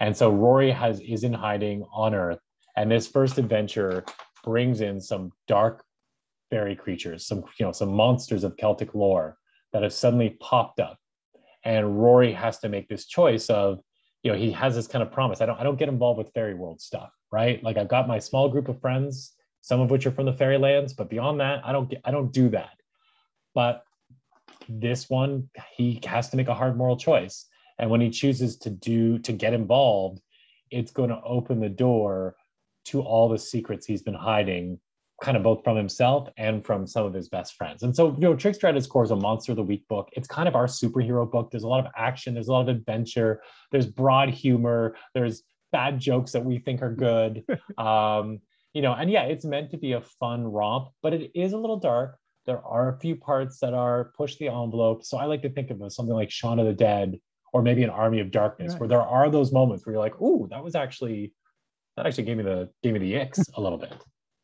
And 0.00 0.16
so 0.16 0.30
Rory 0.30 0.70
has 0.70 1.00
is 1.00 1.24
in 1.24 1.32
hiding 1.32 1.84
on 1.92 2.14
Earth, 2.14 2.40
and 2.76 2.90
this 2.90 3.06
first 3.06 3.38
adventure 3.38 4.04
brings 4.42 4.80
in 4.80 5.00
some 5.00 5.32
dark 5.46 5.84
fairy 6.50 6.76
creatures, 6.76 7.26
some 7.26 7.44
you 7.58 7.66
know 7.66 7.72
some 7.72 7.92
monsters 7.94 8.44
of 8.44 8.56
Celtic 8.56 8.94
lore 8.94 9.38
that 9.72 9.82
have 9.82 9.92
suddenly 9.92 10.30
popped 10.40 10.80
up, 10.80 10.98
and 11.64 12.00
Rory 12.00 12.32
has 12.32 12.58
to 12.60 12.68
make 12.68 12.88
this 12.88 13.06
choice 13.06 13.48
of 13.50 13.80
you 14.22 14.32
know 14.32 14.38
he 14.38 14.50
has 14.52 14.74
this 14.74 14.86
kind 14.86 15.02
of 15.02 15.12
promise. 15.12 15.40
I 15.40 15.46
don't 15.46 15.58
I 15.58 15.62
don't 15.62 15.78
get 15.78 15.88
involved 15.88 16.18
with 16.18 16.32
fairy 16.32 16.54
world 16.54 16.80
stuff, 16.80 17.10
right? 17.30 17.62
Like 17.62 17.76
I've 17.76 17.88
got 17.88 18.08
my 18.08 18.18
small 18.18 18.48
group 18.48 18.68
of 18.68 18.80
friends, 18.80 19.32
some 19.60 19.80
of 19.80 19.90
which 19.90 20.06
are 20.06 20.12
from 20.12 20.26
the 20.26 20.32
fairy 20.32 20.58
lands, 20.58 20.92
but 20.92 21.10
beyond 21.10 21.40
that, 21.40 21.64
I 21.64 21.72
don't 21.72 21.88
get 21.88 22.00
I 22.04 22.10
don't 22.10 22.32
do 22.32 22.48
that. 22.50 22.76
But 23.54 23.84
this 24.68 25.08
one, 25.08 25.48
he 25.76 26.00
has 26.06 26.30
to 26.30 26.36
make 26.36 26.48
a 26.48 26.54
hard 26.54 26.76
moral 26.76 26.96
choice, 26.96 27.46
and 27.78 27.90
when 27.90 28.00
he 28.00 28.10
chooses 28.10 28.56
to 28.58 28.70
do 28.70 29.18
to 29.20 29.32
get 29.32 29.52
involved, 29.52 30.20
it's 30.70 30.92
going 30.92 31.10
to 31.10 31.20
open 31.24 31.60
the 31.60 31.68
door 31.68 32.36
to 32.86 33.00
all 33.00 33.28
the 33.28 33.38
secrets 33.38 33.86
he's 33.86 34.02
been 34.02 34.14
hiding 34.14 34.78
kind 35.22 35.36
of 35.36 35.42
both 35.42 35.62
from 35.62 35.76
himself 35.76 36.28
and 36.36 36.64
from 36.64 36.86
some 36.86 37.06
of 37.06 37.14
his 37.14 37.28
best 37.28 37.54
friends. 37.54 37.82
And 37.82 37.94
so, 37.94 38.12
you 38.14 38.20
know, 38.20 38.34
Trickster 38.34 38.66
at 38.66 38.76
its 38.76 38.86
core 38.86 39.04
is 39.04 39.10
a 39.10 39.16
Monster 39.16 39.52
of 39.52 39.56
the 39.56 39.62
Week 39.62 39.86
book. 39.88 40.08
It's 40.12 40.26
kind 40.26 40.48
of 40.48 40.56
our 40.56 40.66
superhero 40.66 41.30
book. 41.30 41.50
There's 41.50 41.62
a 41.62 41.68
lot 41.68 41.84
of 41.84 41.92
action, 41.96 42.34
there's 42.34 42.48
a 42.48 42.52
lot 42.52 42.68
of 42.68 42.68
adventure, 42.68 43.40
there's 43.70 43.86
broad 43.86 44.30
humor, 44.30 44.96
there's 45.14 45.42
bad 45.72 45.98
jokes 45.98 46.32
that 46.32 46.44
we 46.44 46.58
think 46.58 46.82
are 46.82 46.92
good. 46.92 47.44
um, 47.78 48.40
you 48.72 48.82
know, 48.82 48.92
and 48.92 49.10
yeah, 49.10 49.22
it's 49.22 49.44
meant 49.44 49.70
to 49.70 49.78
be 49.78 49.92
a 49.92 50.00
fun 50.00 50.44
romp, 50.44 50.88
but 51.02 51.14
it 51.14 51.30
is 51.34 51.52
a 51.52 51.58
little 51.58 51.78
dark. 51.78 52.18
There 52.44 52.60
are 52.60 52.90
a 52.90 52.98
few 52.98 53.16
parts 53.16 53.60
that 53.60 53.72
are 53.72 54.12
push 54.16 54.36
the 54.36 54.48
envelope. 54.48 55.04
So 55.04 55.16
I 55.16 55.26
like 55.26 55.42
to 55.42 55.50
think 55.50 55.70
of 55.70 55.80
it 55.80 55.84
as 55.84 55.94
something 55.94 56.14
like 56.14 56.30
Shaun 56.30 56.58
of 56.58 56.66
the 56.66 56.72
Dead 56.72 57.18
or 57.54 57.62
maybe 57.62 57.84
an 57.84 57.90
Army 57.90 58.18
of 58.18 58.32
Darkness, 58.32 58.72
right. 58.72 58.80
where 58.80 58.88
there 58.88 59.00
are 59.00 59.30
those 59.30 59.52
moments 59.52 59.86
where 59.86 59.94
you're 59.94 60.02
like, 60.02 60.20
"Ooh, 60.20 60.48
that 60.50 60.62
was 60.62 60.74
actually 60.74 61.32
that 61.96 62.04
actually 62.04 62.24
gave 62.24 62.36
me 62.36 62.42
the 62.42 62.68
gave 62.82 62.92
me 62.92 62.98
the 62.98 63.14
icks 63.14 63.48
a 63.54 63.60
little 63.60 63.78
bit." 63.78 63.94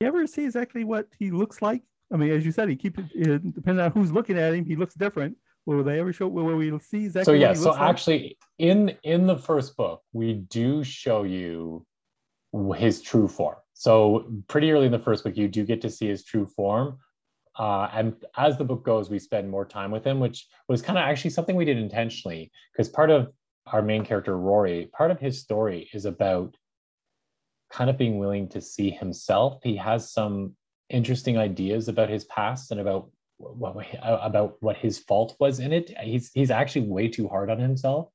you 0.01 0.07
ever 0.07 0.27
see 0.27 0.45
exactly 0.45 0.85
what 0.85 1.09
he 1.19 1.31
looks 1.31 1.61
like? 1.61 1.83
I 2.13 2.17
mean, 2.17 2.31
as 2.31 2.45
you 2.47 2.53
said, 2.53 2.69
he 2.71 2.77
keeps 2.77 2.99
it 3.15 3.31
uh, 3.31 3.39
depending 3.53 3.85
on 3.85 3.91
who's 3.91 4.13
looking 4.13 4.39
at 4.39 4.55
him, 4.55 4.65
he 4.65 4.77
looks 4.77 4.95
different. 4.95 5.37
Will 5.67 5.85
they 5.85 6.01
ever 6.01 6.13
show? 6.13 6.29
Will 6.29 6.57
we 6.57 6.71
see 6.79 7.05
exactly? 7.05 7.25
So 7.25 7.33
yeah, 7.33 7.53
so 7.53 7.77
actually, 7.77 8.39
in 8.59 8.97
in 9.03 9.27
the 9.27 9.37
first 9.37 9.77
book, 9.77 10.03
we 10.13 10.35
do 10.35 10.83
show 10.85 11.25
you 11.25 11.85
his 12.77 13.03
true 13.03 13.29
form. 13.29 13.57
So 13.75 14.33
pretty 14.49 14.71
early 14.71 14.87
in 14.87 14.93
the 14.93 14.99
first 14.99 15.25
book, 15.25 15.37
you 15.37 15.49
do 15.49 15.65
get 15.65 15.81
to 15.83 15.91
see 15.91 16.07
his 16.07 16.25
true 16.25 16.47
form. 16.47 16.99
Uh, 17.59 17.89
and 17.93 18.15
as 18.37 18.57
the 18.57 18.65
book 18.65 18.85
goes, 18.85 19.11
we 19.11 19.19
spend 19.19 19.51
more 19.51 19.65
time 19.65 19.91
with 19.91 20.05
him, 20.05 20.21
which 20.21 20.47
was 20.69 20.83
kind 20.83 20.99
of 20.99 21.05
actually 21.05 21.31
something 21.31 21.57
we 21.57 21.65
did 21.65 21.79
intentionally, 21.79 22.51
because 22.73 22.89
part 22.89 23.11
of 23.11 23.33
our 23.67 23.83
main 23.83 24.05
character 24.05 24.39
Rory, 24.39 24.89
part 24.93 25.11
of 25.11 25.21
his 25.21 25.41
story 25.41 25.89
is 25.93 26.05
about 26.05 26.57
kind 27.71 27.91
of 27.91 27.99
being 27.99 28.19
willing 28.19 28.49
to 28.49 28.61
see 28.61 28.91
himself. 28.91 29.61
He 29.63 29.77
has 29.77 30.13
some 30.13 30.55
interesting 30.89 31.39
ideas 31.39 31.89
about 31.89 32.09
his 32.09 32.25
past 32.25 32.71
and 32.71 32.81
about 32.81 33.11
what 33.39 33.75
about 34.03 34.57
what 34.61 34.77
his 34.77 34.99
fault 34.99 35.37
was 35.41 35.61
in 35.61 35.73
it. 35.73 35.91
He's 36.01 36.31
he's 36.35 36.51
actually 36.51 36.87
way 36.89 37.09
too 37.09 37.27
hard 37.29 37.49
on 37.49 37.59
himself. 37.59 38.09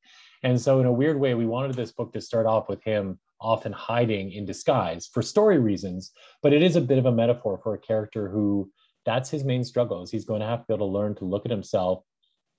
And 0.43 0.59
so 0.59 0.79
in 0.79 0.85
a 0.85 0.93
weird 0.93 1.19
way, 1.19 1.33
we 1.33 1.47
wanted 1.47 1.75
this 1.75 1.91
book 1.91 2.13
to 2.13 2.21
start 2.21 2.45
off 2.45 2.69
with 2.69 2.83
him 2.83 3.17
often 3.41 3.71
hiding 3.71 4.31
in 4.31 4.45
disguise 4.45 5.07
for 5.07 5.21
story 5.21 5.59
reasons, 5.59 6.11
but 6.41 6.53
it 6.53 6.61
is 6.61 6.75
a 6.75 6.81
bit 6.81 6.97
of 6.97 7.05
a 7.05 7.11
metaphor 7.11 7.59
for 7.63 7.73
a 7.73 7.79
character 7.79 8.29
who 8.29 8.69
that's 9.05 9.29
his 9.29 9.43
main 9.43 9.63
struggle 9.63 10.03
is 10.03 10.11
he's 10.11 10.25
going 10.25 10.41
to 10.41 10.47
have 10.47 10.61
to 10.61 10.65
be 10.67 10.73
able 10.73 10.87
to 10.87 10.93
learn 10.93 11.15
to 11.15 11.25
look 11.25 11.45
at 11.45 11.51
himself 11.51 12.03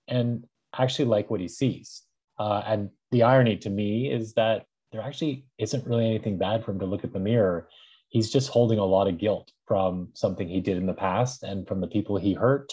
and 0.08 0.44
actually 0.78 1.06
like 1.06 1.30
what 1.30 1.40
he 1.40 1.48
sees. 1.48 2.02
Uh, 2.38 2.62
and 2.66 2.90
the 3.10 3.22
irony 3.22 3.56
to 3.56 3.70
me 3.70 4.10
is 4.10 4.34
that 4.34 4.64
there 4.92 5.02
actually 5.02 5.44
isn't 5.58 5.86
really 5.86 6.06
anything 6.06 6.38
bad 6.38 6.64
for 6.64 6.70
him 6.70 6.78
to 6.78 6.86
look 6.86 7.04
at 7.04 7.12
the 7.12 7.18
mirror. 7.18 7.68
He's 8.08 8.30
just 8.30 8.48
holding 8.48 8.78
a 8.78 8.84
lot 8.84 9.08
of 9.08 9.18
guilt 9.18 9.50
from 9.66 10.08
something 10.14 10.48
he 10.48 10.60
did 10.60 10.76
in 10.76 10.86
the 10.86 10.94
past 10.94 11.42
and 11.42 11.66
from 11.66 11.80
the 11.80 11.88
people 11.88 12.16
he 12.16 12.34
hurt 12.34 12.72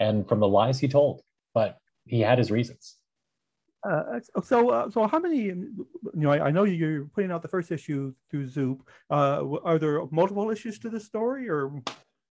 and 0.00 0.28
from 0.28 0.40
the 0.40 0.48
lies 0.48 0.80
he 0.80 0.88
told. 0.88 1.22
But 1.54 1.78
he 2.06 2.20
had 2.20 2.38
his 2.38 2.50
reasons. 2.50 2.96
Uh, 3.88 4.20
so, 4.44 4.70
uh, 4.70 4.90
so 4.90 5.06
how 5.06 5.18
many? 5.18 5.38
You 5.38 5.86
know, 6.14 6.30
I, 6.30 6.46
I, 6.46 6.50
know 6.52 6.62
you're 6.62 7.06
putting 7.06 7.32
out 7.32 7.42
the 7.42 7.48
first 7.48 7.72
issue 7.72 8.14
through 8.30 8.46
Zoop. 8.46 8.88
Uh, 9.10 9.42
are 9.64 9.76
there 9.76 10.06
multiple 10.12 10.50
issues 10.50 10.78
to 10.80 10.88
the 10.88 11.00
story, 11.00 11.48
or? 11.48 11.82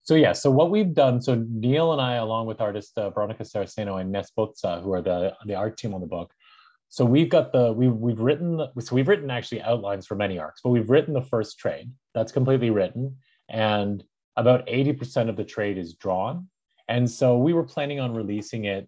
So 0.08 0.16
yeah, 0.16 0.32
so 0.32 0.50
what 0.50 0.72
we've 0.72 0.94
done, 0.94 1.22
so 1.22 1.46
Neil 1.50 1.92
and 1.92 2.02
I, 2.02 2.14
along 2.14 2.46
with 2.46 2.62
artist 2.62 2.98
uh, 2.98 3.10
Veronica 3.10 3.44
Saraceno 3.44 4.00
and 4.00 4.10
Ness 4.10 4.32
Botza, 4.32 4.82
who 4.82 4.94
are 4.94 5.02
the 5.02 5.36
the 5.46 5.54
art 5.54 5.78
team 5.78 5.94
on 5.94 6.00
the 6.00 6.08
book, 6.08 6.32
so 6.88 7.04
we've 7.04 7.28
got 7.28 7.52
the 7.52 7.74
we've 7.74 7.92
we've 7.94 8.22
written 8.22 8.66
so 8.80 8.96
we've 8.96 9.10
written 9.10 9.30
actually 9.30 9.62
outlines 9.64 10.08
for 10.08 10.16
many 10.16 10.40
arcs, 10.40 10.62
but 10.64 10.70
we've 10.70 10.90
written 10.90 11.14
the 11.14 11.22
first 11.22 11.60
trade 11.60 11.92
that's 12.16 12.32
completely 12.32 12.70
written, 12.70 13.18
and 13.50 14.02
about 14.38 14.64
eighty 14.68 14.94
percent 14.94 15.30
of 15.30 15.36
the 15.36 15.44
trade 15.44 15.78
is 15.78 15.94
drawn, 15.96 16.48
and 16.88 17.12
so 17.12 17.38
we 17.38 17.52
were 17.52 17.66
planning 17.66 18.00
on 18.00 18.14
releasing 18.14 18.64
it 18.64 18.88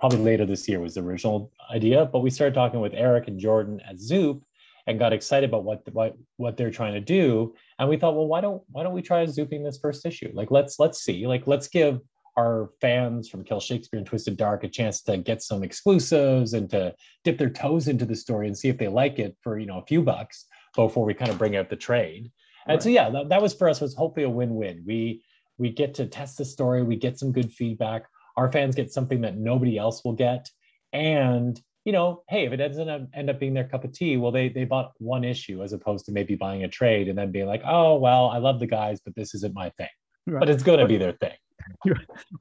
probably 0.00 0.20
later 0.20 0.46
this 0.46 0.66
year 0.66 0.80
was 0.80 0.94
the 0.94 1.02
original 1.02 1.52
idea. 1.70 2.06
But 2.06 2.20
we 2.20 2.30
started 2.30 2.54
talking 2.54 2.80
with 2.80 2.94
Eric 2.94 3.28
and 3.28 3.38
Jordan 3.38 3.82
at 3.86 3.98
Zoop 3.98 4.42
and 4.86 4.98
got 4.98 5.12
excited 5.12 5.48
about 5.48 5.64
what 5.64 5.82
what 5.92 6.16
what 6.36 6.56
they're 6.56 6.70
trying 6.70 6.94
to 6.94 7.00
do. 7.00 7.54
And 7.78 7.88
we 7.88 7.96
thought, 7.96 8.14
well, 8.14 8.26
why 8.26 8.40
don't 8.40 8.62
why 8.70 8.82
don't 8.82 8.94
we 8.94 9.02
try 9.02 9.24
zooping 9.26 9.64
this 9.64 9.78
first 9.78 10.04
issue? 10.06 10.30
Like 10.34 10.50
let's 10.50 10.78
let's 10.78 11.02
see, 11.02 11.26
like 11.26 11.46
let's 11.46 11.68
give 11.68 12.00
our 12.36 12.70
fans 12.80 13.28
from 13.28 13.44
Kill 13.44 13.60
Shakespeare 13.60 13.98
and 13.98 14.06
Twisted 14.06 14.36
Dark 14.36 14.64
a 14.64 14.68
chance 14.68 15.02
to 15.02 15.16
get 15.16 15.40
some 15.40 15.62
exclusives 15.62 16.54
and 16.54 16.68
to 16.70 16.92
dip 17.22 17.38
their 17.38 17.50
toes 17.50 17.86
into 17.86 18.04
the 18.04 18.16
story 18.16 18.48
and 18.48 18.58
see 18.58 18.68
if 18.68 18.76
they 18.76 18.88
like 18.88 19.18
it 19.18 19.36
for 19.40 19.58
you 19.58 19.66
know 19.66 19.78
a 19.78 19.86
few 19.86 20.02
bucks 20.02 20.46
before 20.74 21.04
we 21.04 21.14
kind 21.14 21.30
of 21.30 21.38
bring 21.38 21.56
out 21.56 21.70
the 21.70 21.76
trade. 21.76 22.30
And 22.66 22.76
right. 22.76 22.82
so 22.82 22.88
yeah, 22.88 23.10
that, 23.10 23.28
that 23.28 23.42
was 23.42 23.54
for 23.54 23.68
us 23.68 23.80
was 23.80 23.94
hopefully 23.94 24.24
a 24.24 24.30
win-win. 24.30 24.82
We 24.86 25.22
we 25.58 25.70
get 25.70 25.94
to 25.94 26.06
test 26.06 26.38
the 26.38 26.44
story, 26.44 26.82
we 26.82 26.96
get 26.96 27.18
some 27.18 27.30
good 27.30 27.52
feedback 27.52 28.06
our 28.36 28.50
fans 28.50 28.74
get 28.74 28.92
something 28.92 29.20
that 29.22 29.36
nobody 29.36 29.78
else 29.78 30.04
will 30.04 30.12
get 30.12 30.50
and 30.92 31.60
you 31.84 31.92
know 31.92 32.22
hey 32.28 32.46
if 32.46 32.52
it 32.52 32.56
doesn't 32.56 33.08
end 33.14 33.30
up 33.30 33.38
being 33.38 33.54
their 33.54 33.68
cup 33.68 33.84
of 33.84 33.92
tea 33.92 34.16
well 34.16 34.32
they 34.32 34.48
they 34.48 34.64
bought 34.64 34.92
one 34.98 35.24
issue 35.24 35.62
as 35.62 35.72
opposed 35.72 36.06
to 36.06 36.12
maybe 36.12 36.34
buying 36.34 36.64
a 36.64 36.68
trade 36.68 37.08
and 37.08 37.18
then 37.18 37.30
being 37.30 37.46
like 37.46 37.62
oh 37.66 37.96
well 37.96 38.28
i 38.30 38.38
love 38.38 38.58
the 38.58 38.66
guys 38.66 39.00
but 39.04 39.14
this 39.14 39.34
isn't 39.34 39.54
my 39.54 39.70
thing. 39.70 39.88
Right. 40.26 40.40
but 40.40 40.48
it's 40.48 40.62
going 40.62 40.78
to 40.78 40.86
be 40.86 40.96
their 40.96 41.12
thing. 41.12 41.36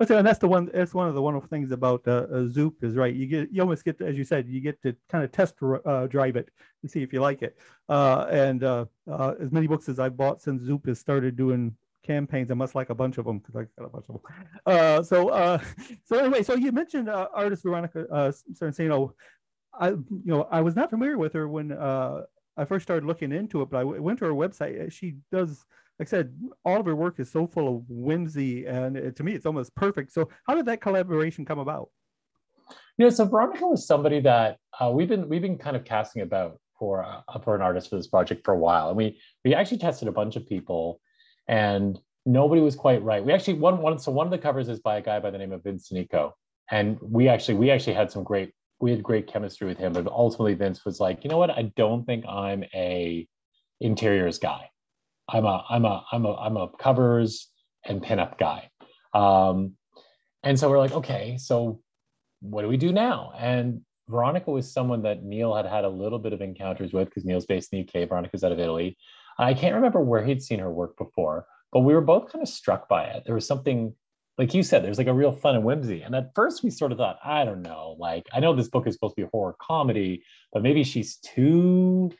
So 0.07 0.17
and 0.17 0.27
that's 0.27 0.39
the 0.39 0.47
one 0.47 0.69
that's 0.73 0.93
one 0.93 1.07
of 1.07 1.15
the 1.15 1.21
wonderful 1.21 1.47
things 1.47 1.71
about 1.71 2.01
uh, 2.07 2.25
uh, 2.33 2.47
zoop 2.47 2.83
is 2.83 2.95
right 2.95 3.13
you 3.13 3.25
get 3.25 3.49
you 3.53 3.61
almost 3.61 3.85
get 3.85 3.97
to, 3.99 4.07
as 4.07 4.17
you 4.17 4.25
said 4.25 4.49
you 4.49 4.59
get 4.59 4.81
to 4.81 4.95
kind 5.09 5.23
of 5.23 5.31
test 5.31 5.55
uh, 5.85 6.07
drive 6.07 6.35
it 6.35 6.49
to 6.81 6.89
see 6.89 7.03
if 7.03 7.13
you 7.13 7.21
like 7.21 7.41
it. 7.41 7.57
Uh, 7.87 8.25
and 8.29 8.63
uh, 8.63 8.85
uh, 9.09 9.33
as 9.39 9.51
many 9.51 9.67
books 9.67 9.87
as 9.87 9.99
i've 9.99 10.17
bought 10.17 10.41
since 10.41 10.61
zoop 10.63 10.87
has 10.87 10.99
started 10.99 11.37
doing 11.37 11.73
campaigns. 12.03 12.51
I 12.51 12.53
must 12.53 12.75
like 12.75 12.89
a 12.89 12.95
bunch 12.95 13.17
of 13.17 13.25
them 13.25 13.39
because 13.39 13.55
I 13.55 13.63
got 13.79 13.87
a 13.87 13.89
bunch 13.89 14.05
of 14.09 14.15
them. 14.15 14.23
Uh, 14.65 15.03
so, 15.03 15.29
uh, 15.29 15.59
so 16.03 16.19
anyway, 16.19 16.43
so 16.43 16.55
you 16.55 16.71
mentioned 16.71 17.09
uh, 17.09 17.27
artist 17.33 17.63
Veronica 17.63 18.05
uh. 18.11 18.31
I, 19.75 19.89
you 19.89 20.21
know, 20.25 20.47
I 20.51 20.61
was 20.61 20.75
not 20.75 20.91
familiar 20.91 21.17
with 21.17 21.33
her 21.33 21.47
when 21.47 21.71
uh, 21.71 22.21
I 22.55 22.65
first 22.65 22.83
started 22.83 23.05
looking 23.05 23.31
into 23.31 23.61
it, 23.61 23.69
but 23.69 23.77
I 23.77 23.83
went 23.83 24.19
to 24.19 24.25
her 24.25 24.31
website. 24.31 24.91
She 24.91 25.15
does, 25.31 25.65
like 25.97 26.07
I 26.07 26.11
said, 26.11 26.35
all 26.63 26.79
of 26.79 26.85
her 26.85 26.95
work 26.95 27.19
is 27.19 27.31
so 27.31 27.47
full 27.47 27.77
of 27.77 27.83
whimsy, 27.89 28.67
and 28.67 28.95
it, 28.95 29.15
to 29.15 29.23
me, 29.23 29.33
it's 29.33 29.47
almost 29.47 29.73
perfect. 29.75 30.11
So, 30.11 30.29
how 30.45 30.53
did 30.53 30.67
that 30.67 30.81
collaboration 30.81 31.45
come 31.45 31.59
about? 31.59 31.89
You 32.97 33.05
know, 33.05 33.09
so 33.09 33.25
Veronica 33.25 33.65
was 33.65 33.87
somebody 33.87 34.19
that 34.21 34.57
uh, 34.79 34.91
we've 34.91 35.09
been 35.09 35.27
we've 35.27 35.41
been 35.41 35.57
kind 35.57 35.75
of 35.75 35.83
casting 35.83 36.21
about 36.21 36.59
for 36.77 37.03
uh, 37.03 37.39
for 37.39 37.55
an 37.55 37.61
artist 37.61 37.89
for 37.89 37.95
this 37.95 38.07
project 38.07 38.45
for 38.45 38.53
a 38.53 38.57
while, 38.57 38.89
and 38.89 38.97
we 38.97 39.19
we 39.43 39.55
actually 39.55 39.79
tested 39.79 40.07
a 40.07 40.11
bunch 40.11 40.35
of 40.35 40.47
people 40.47 40.99
and 41.47 41.99
nobody 42.25 42.61
was 42.61 42.75
quite 42.75 43.03
right. 43.03 43.23
We 43.23 43.33
actually 43.33 43.55
one 43.55 43.81
one 43.81 43.99
so 43.99 44.11
one 44.11 44.27
of 44.27 44.31
the 44.31 44.37
covers 44.37 44.69
is 44.69 44.79
by 44.79 44.97
a 44.97 45.01
guy 45.01 45.19
by 45.19 45.31
the 45.31 45.37
name 45.37 45.51
of 45.51 45.63
Vince 45.63 45.91
Nico, 45.91 46.35
and 46.71 46.97
we 47.01 47.27
actually 47.27 47.55
we 47.55 47.71
actually 47.71 47.93
had 47.93 48.11
some 48.11 48.23
great 48.23 48.53
we 48.79 48.91
had 48.91 49.03
great 49.03 49.27
chemistry 49.27 49.67
with 49.67 49.77
him, 49.77 49.93
but 49.93 50.07
ultimately 50.07 50.53
Vince 50.55 50.83
was 50.83 50.99
like, 50.99 51.23
you 51.23 51.29
know 51.29 51.37
what, 51.37 51.49
I 51.49 51.71
don't 51.77 52.05
think 52.05 52.25
I'm 52.27 52.63
a 52.73 53.27
interiors 53.79 54.39
guy. 54.39 54.69
I'm 55.29 55.45
a 55.45 55.63
I'm 55.69 55.85
a 55.85 56.03
I'm 56.11 56.25
a 56.25 56.35
I'm 56.35 56.57
a 56.57 56.69
covers 56.79 57.49
and 57.85 58.01
pinup 58.01 58.37
guy. 58.37 58.69
Um, 59.13 59.73
and 60.43 60.59
so 60.59 60.69
we're 60.69 60.79
like, 60.79 60.91
okay, 60.91 61.37
so 61.37 61.79
what 62.41 62.61
do 62.61 62.67
we 62.67 62.77
do 62.77 62.91
now? 62.91 63.31
And 63.37 63.81
Veronica 64.09 64.51
was 64.51 64.71
someone 64.71 65.01
that 65.03 65.23
Neil 65.23 65.55
had 65.55 65.65
had 65.65 65.85
a 65.85 65.89
little 65.89 66.19
bit 66.19 66.33
of 66.33 66.41
encounters 66.41 66.91
with 66.91 67.09
because 67.09 67.23
Neil's 67.23 67.45
based 67.45 67.71
in 67.71 67.85
the 67.93 68.01
UK. 68.01 68.09
Veronica's 68.09 68.43
out 68.43 68.51
of 68.51 68.59
Italy. 68.59 68.97
I 69.37 69.53
can't 69.53 69.75
remember 69.75 70.01
where 70.01 70.23
he'd 70.23 70.43
seen 70.43 70.59
her 70.59 70.71
work 70.71 70.97
before, 70.97 71.45
but 71.71 71.81
we 71.81 71.93
were 71.93 72.01
both 72.01 72.31
kind 72.31 72.41
of 72.41 72.49
struck 72.49 72.87
by 72.87 73.05
it. 73.05 73.23
There 73.25 73.35
was 73.35 73.47
something, 73.47 73.93
like 74.37 74.53
you 74.53 74.63
said, 74.63 74.83
there's 74.83 74.97
like 74.97 75.07
a 75.07 75.13
real 75.13 75.31
fun 75.31 75.55
and 75.55 75.63
whimsy. 75.63 76.01
And 76.01 76.15
at 76.15 76.33
first 76.35 76.63
we 76.63 76.69
sort 76.69 76.91
of 76.91 76.97
thought, 76.97 77.19
I 77.23 77.45
don't 77.45 77.61
know, 77.61 77.95
like 77.99 78.27
I 78.33 78.39
know 78.39 78.53
this 78.53 78.69
book 78.69 78.87
is 78.87 78.95
supposed 78.95 79.15
to 79.15 79.21
be 79.21 79.25
a 79.25 79.31
horror 79.31 79.55
comedy, 79.59 80.23
but 80.51 80.63
maybe 80.63 80.83
she's 80.83 81.17
too, 81.17 82.11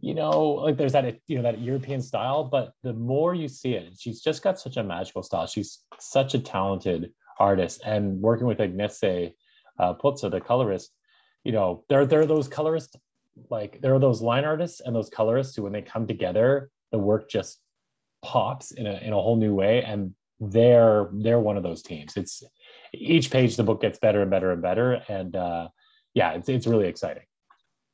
you 0.00 0.14
know, 0.14 0.40
like 0.40 0.76
there's 0.76 0.92
that, 0.92 1.18
you 1.26 1.36
know, 1.36 1.42
that 1.42 1.60
European 1.60 2.02
style. 2.02 2.44
But 2.44 2.72
the 2.82 2.92
more 2.92 3.34
you 3.34 3.48
see 3.48 3.74
it, 3.74 3.94
she's 3.98 4.20
just 4.20 4.42
got 4.42 4.58
such 4.58 4.76
a 4.76 4.82
magical 4.82 5.22
style. 5.22 5.46
She's 5.46 5.80
such 5.98 6.34
a 6.34 6.38
talented 6.38 7.12
artist. 7.38 7.80
And 7.84 8.20
working 8.20 8.46
with 8.46 8.58
Agnese 8.58 9.34
uh, 9.78 9.92
the 9.94 10.42
colorist, 10.44 10.90
you 11.44 11.52
know, 11.52 11.84
there, 11.88 12.06
there 12.06 12.20
are 12.20 12.26
those 12.26 12.48
colorists 12.48 12.96
like 13.50 13.80
there 13.80 13.94
are 13.94 13.98
those 13.98 14.22
line 14.22 14.44
artists 14.44 14.80
and 14.80 14.94
those 14.94 15.10
colorists 15.10 15.56
who 15.56 15.62
when 15.62 15.72
they 15.72 15.82
come 15.82 16.06
together 16.06 16.70
the 16.92 16.98
work 16.98 17.28
just 17.28 17.60
pops 18.22 18.70
in 18.70 18.86
a, 18.86 18.94
in 18.98 19.12
a 19.12 19.16
whole 19.16 19.36
new 19.36 19.54
way 19.54 19.82
and 19.82 20.14
they're 20.40 21.08
they're 21.12 21.40
one 21.40 21.56
of 21.56 21.62
those 21.62 21.82
teams 21.82 22.16
it's 22.16 22.42
each 22.92 23.30
page 23.30 23.56
the 23.56 23.62
book 23.62 23.80
gets 23.80 23.98
better 23.98 24.22
and 24.22 24.30
better 24.30 24.52
and 24.52 24.62
better 24.62 25.02
and 25.08 25.36
uh 25.36 25.68
yeah 26.14 26.32
it's, 26.32 26.48
it's 26.48 26.66
really 26.66 26.86
exciting 26.86 27.24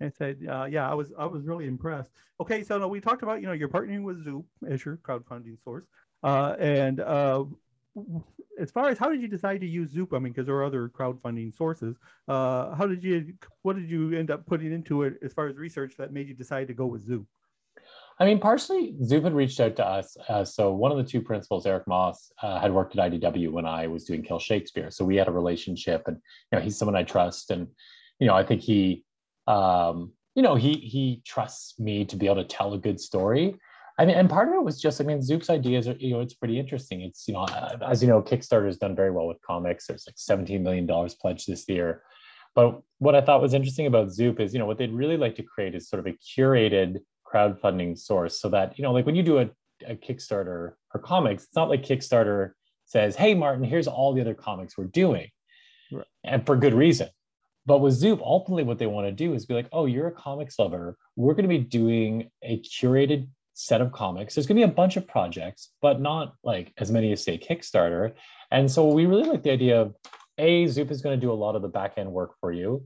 I 0.03 0.09
said, 0.09 0.39
uh, 0.49 0.65
yeah, 0.65 0.91
I 0.91 0.95
was 0.95 1.13
I 1.19 1.27
was 1.27 1.45
really 1.45 1.67
impressed. 1.67 2.11
Okay, 2.41 2.63
so 2.63 2.79
now 2.79 2.89
we 2.89 3.01
talked 3.01 3.23
about 3.23 3.41
you 3.41 3.47
know 3.47 3.53
you're 3.53 3.69
partnering 3.69 4.03
with 4.03 4.25
Zoop 4.25 4.47
as 4.67 4.85
your 4.85 4.97
crowdfunding 4.97 5.63
source, 5.63 5.85
uh, 6.23 6.57
and 6.59 7.01
uh, 7.01 7.45
as 8.59 8.71
far 8.71 8.89
as 8.89 8.99
how 8.99 9.11
did 9.11 9.21
you 9.21 9.29
decide 9.29 9.61
to 9.61 9.67
use 9.67 9.91
Zoop? 9.91 10.13
I 10.13 10.19
mean, 10.19 10.33
because 10.33 10.47
there 10.47 10.57
are 10.57 10.65
other 10.65 10.89
crowdfunding 10.89 11.55
sources. 11.57 11.97
Uh, 12.29 12.75
how 12.75 12.87
did 12.87 13.03
you, 13.03 13.35
what 13.63 13.77
did 13.77 13.91
you 13.91 14.17
end 14.17 14.31
up 14.31 14.47
putting 14.47 14.73
into 14.73 15.03
it 15.03 15.15
as 15.23 15.33
far 15.33 15.49
as 15.49 15.57
research 15.57 15.95
that 15.99 16.13
made 16.13 16.29
you 16.29 16.35
decide 16.35 16.69
to 16.69 16.75
go 16.75 16.87
with 16.87 17.03
Zoop? 17.03 17.27
I 18.19 18.27
mean, 18.27 18.39
partially 18.39 18.95
Zoop 19.03 19.25
had 19.25 19.33
reached 19.33 19.61
out 19.61 19.77
to 19.77 19.87
us. 19.87 20.15
Uh, 20.29 20.45
so 20.45 20.73
one 20.73 20.93
of 20.93 20.99
the 20.99 21.05
two 21.05 21.23
principals, 21.23 21.65
Eric 21.65 21.87
Moss, 21.87 22.31
uh, 22.43 22.61
had 22.61 22.73
worked 22.73 22.97
at 22.97 23.11
IDW 23.11 23.51
when 23.51 23.65
I 23.65 23.87
was 23.87 24.05
doing 24.05 24.23
Kill 24.23 24.39
Shakespeare. 24.39 24.91
So 24.91 25.07
we 25.07 25.17
had 25.17 25.27
a 25.27 25.33
relationship, 25.33 26.03
and 26.07 26.19
you 26.53 26.59
know, 26.59 26.63
he's 26.63 26.77
someone 26.77 26.97
I 26.97 27.03
trust, 27.03 27.51
and 27.51 27.67
you 28.19 28.27
know, 28.27 28.35
I 28.35 28.45
think 28.45 28.61
he, 28.61 29.05
um, 29.47 30.13
you 30.35 30.43
know, 30.43 30.55
he 30.55 30.75
he 30.75 31.23
trusts 31.25 31.81
me 31.81 32.05
to 32.05 32.17
be 32.17 32.27
able 32.27 32.37
to 32.37 32.45
tell 32.45 32.75
a 32.75 32.79
good 32.79 33.01
story. 33.01 33.57
I 33.99 34.07
mean, 34.07 34.17
and 34.17 34.31
part 34.31 34.49
of 34.49 34.55
it 34.55 34.63
was 34.63 34.81
just, 34.81 35.01
I 35.01 35.05
mean, 35.05 35.21
Zoop's 35.21 35.51
ideas 35.51 35.87
are, 35.89 35.97
you 35.99 36.13
know, 36.13 36.21
it's 36.21 36.35
pretty 36.35 36.59
interesting. 36.59 37.03
It's, 37.03 37.29
you 37.29 37.35
know, 37.35 37.47
as 37.87 38.03
you 38.03 38.09
know, 38.09 38.23
Kickstarter 38.23 38.67
has 38.67 38.79
done 38.79 38.97
very 38.97 39.11
well 39.11 39.27
with 39.27 39.41
comics. 39.43 39.87
There's 39.87 40.07
like 40.07 40.17
$17 40.17 40.61
million 40.63 40.87
pledged 41.21 41.49
this 41.49 41.69
year. 41.69 42.03
But 42.55 42.81
what 42.99 43.15
I 43.15 43.21
thought 43.21 43.43
was 43.43 43.55
interesting 43.55 43.87
about 43.87 44.11
Zoop 44.11 44.41
is, 44.41 44.53
you 44.53 44.59
know, 44.59 44.67
what 44.67 44.79
they'd 44.79 44.93
really 44.93 45.17
like 45.17 45.37
to 45.37 45.43
create 45.43 45.75
is 45.75 45.89
sort 45.89 46.01
of 46.01 46.07
a 46.07 46.17
curated 46.19 47.01
crowdfunding 47.31 47.99
source 47.99 48.41
so 48.41 48.49
that, 48.49 48.79
you 48.79 48.83
know, 48.83 48.93
like 48.93 49.07
when 49.07 49.15
you 49.15 49.23
do 49.23 49.39
a, 49.39 49.51
a 49.87 49.95
Kickstarter 49.95 50.73
for 50.91 50.99
comics, 50.99 51.45
it's 51.45 51.57
not 51.57 51.69
like 51.69 51.83
Kickstarter 51.83 52.53
says, 52.87 53.15
hey, 53.15 53.35
Martin, 53.35 53.65
here's 53.65 53.87
all 53.87 54.13
the 54.13 54.21
other 54.21 54.35
comics 54.35 54.77
we're 54.77 54.85
doing. 54.87 55.29
Right. 55.93 56.07
And 56.25 56.45
for 56.45 56.57
good 56.57 56.75
reason. 56.75 57.09
But 57.67 57.79
with 57.79 57.95
Zoop, 57.95 58.21
ultimately 58.21 58.65
what 58.65 58.79
they 58.79 58.87
want 58.87 59.07
to 59.07 59.13
do 59.13 59.35
is 59.35 59.47
be 59.47 59.55
like, 59.55 59.69
oh, 59.73 59.87
you're 59.87 60.09
a 60.09 60.13
comics 60.13 60.59
lover. 60.59 60.97
We're 61.15 61.35
going 61.35 61.49
to 61.49 61.49
be 61.49 61.59
doing 61.59 62.31
a 62.43 62.61
curated 62.61 63.29
set 63.55 63.81
of 63.81 63.93
comics. 63.93 64.35
There's 64.35 64.47
going 64.47 64.61
to 64.61 64.67
be 64.67 64.73
a 64.73 64.75
bunch 64.75 64.97
of 64.97 65.07
projects, 65.07 65.71
but 65.83 66.01
not 66.01 66.35
like 66.43 66.73
as 66.79 66.91
many 66.91 67.13
as 67.13 67.23
say 67.23 67.39
Kickstarter. 67.39 68.13
And 68.51 68.71
so 68.71 68.87
we 68.89 69.07
really 69.07 69.29
like 69.29 69.43
the 69.43 69.51
idea 69.51 69.81
of 69.81 69.95
a 70.39 70.67
Zoop 70.67 70.91
is 70.91 71.03
going 71.03 71.19
to 71.19 71.27
do 71.27 71.33
a 71.33 71.35
lot 71.35 71.57
of 71.57 71.63
the 71.63 71.69
back 71.69 71.95
end 71.97 72.11
work 72.11 72.33
for 72.41 72.53
you, 72.53 72.85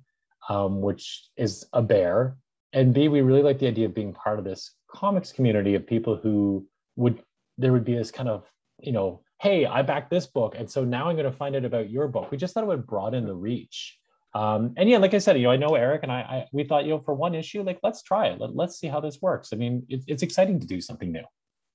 um, 0.49 0.80
which 0.80 1.28
is 1.37 1.66
a 1.73 1.83
bear. 1.83 2.37
And 2.73 2.92
B, 2.92 3.09
we 3.09 3.21
really 3.21 3.42
like 3.42 3.59
the 3.59 3.68
idea 3.68 3.87
of 3.87 3.94
being 3.94 4.12
part 4.12 4.38
of 4.38 4.44
this 4.44 4.75
comics 4.94 5.33
community 5.33 5.75
of 5.75 5.87
people 5.87 6.16
who 6.16 6.66
would 6.97 7.21
there 7.59 7.73
would 7.73 7.85
be 7.85 7.94
this 7.94 8.11
kind 8.11 8.28
of 8.28 8.44
you 8.80 8.92
know 8.92 9.21
hey 9.40 9.66
i 9.66 9.83
backed 9.83 10.11
this 10.11 10.26
book 10.26 10.54
and 10.56 10.71
so 10.71 10.85
now 10.85 11.09
i'm 11.09 11.16
going 11.16 11.30
to 11.30 11.37
find 11.37 11.56
out 11.56 11.64
about 11.64 11.90
your 11.90 12.06
book 12.09 12.30
we 12.30 12.37
just 12.37 12.54
thought 12.54 12.62
it 12.62 12.68
would 12.68 12.87
broaden 12.87 13.26
the 13.26 13.35
reach 13.35 13.99
um, 14.34 14.74
and 14.76 14.88
yeah, 14.88 14.98
like 14.98 15.14
I 15.14 15.18
said, 15.18 15.36
you 15.36 15.44
know, 15.44 15.50
I 15.50 15.56
know 15.56 15.74
Eric 15.76 16.02
and 16.02 16.10
I, 16.10 16.20
I, 16.20 16.46
we 16.52 16.64
thought, 16.64 16.84
you 16.84 16.90
know, 16.90 17.00
for 17.00 17.14
one 17.14 17.34
issue, 17.34 17.62
like 17.62 17.78
let's 17.82 18.02
try 18.02 18.26
it. 18.26 18.40
Let, 18.40 18.56
let's 18.56 18.78
see 18.78 18.88
how 18.88 19.00
this 19.00 19.22
works. 19.22 19.50
I 19.52 19.56
mean, 19.56 19.86
it, 19.88 20.02
it's 20.08 20.22
exciting 20.22 20.58
to 20.60 20.66
do 20.66 20.80
something 20.80 21.12
new. 21.12 21.24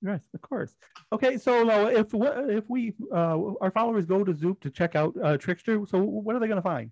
Yes, 0.02 0.22
of 0.34 0.40
course. 0.40 0.74
Okay, 1.12 1.36
so 1.36 1.62
now 1.62 1.86
if 1.86 2.08
if 2.14 2.64
we 2.68 2.94
uh, 3.12 3.38
our 3.60 3.70
followers 3.70 4.06
go 4.06 4.24
to 4.24 4.34
Zoop 4.36 4.60
to 4.60 4.70
check 4.70 4.94
out 4.94 5.14
uh, 5.22 5.36
Trickster, 5.36 5.84
so 5.86 5.98
what 6.02 6.36
are 6.36 6.38
they 6.38 6.46
going 6.46 6.56
to 6.56 6.62
find? 6.62 6.90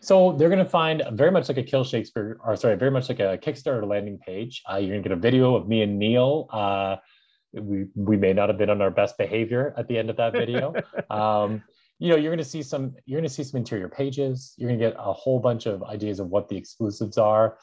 So 0.00 0.32
they're 0.32 0.48
going 0.48 0.64
to 0.64 0.70
find 0.70 1.02
very 1.12 1.30
much 1.30 1.48
like 1.48 1.58
a 1.58 1.62
Kill 1.62 1.84
Shakespeare, 1.84 2.38
or 2.44 2.56
sorry, 2.56 2.76
very 2.76 2.90
much 2.90 3.08
like 3.08 3.20
a 3.20 3.36
Kickstarter 3.38 3.86
landing 3.86 4.18
page. 4.18 4.62
Uh, 4.70 4.76
you're 4.76 4.90
going 4.90 5.02
to 5.02 5.08
get 5.08 5.16
a 5.16 5.20
video 5.20 5.54
of 5.54 5.68
me 5.68 5.82
and 5.82 5.98
Neil. 5.98 6.48
Uh, 6.50 6.96
we 7.52 7.86
we 7.94 8.16
may 8.16 8.32
not 8.32 8.48
have 8.48 8.58
been 8.58 8.70
on 8.70 8.80
our 8.80 8.90
best 8.90 9.18
behavior 9.18 9.74
at 9.76 9.88
the 9.88 9.98
end 9.98 10.10
of 10.10 10.16
that 10.16 10.32
video. 10.32 10.74
um, 11.10 11.62
you 11.98 12.10
know, 12.10 12.16
you're 12.16 12.30
going 12.30 12.38
to 12.38 12.44
see 12.44 12.62
some 12.62 12.94
you're 13.06 13.18
going 13.20 13.28
to 13.28 13.34
see 13.34 13.44
some 13.44 13.58
interior 13.58 13.88
pages. 13.88 14.54
You're 14.56 14.68
going 14.68 14.80
to 14.80 14.86
get 14.86 14.96
a 14.98 15.12
whole 15.12 15.38
bunch 15.38 15.66
of 15.66 15.82
ideas 15.84 16.20
of 16.20 16.28
what 16.28 16.48
the 16.48 16.56
exclusives 16.56 17.18
are. 17.18 17.58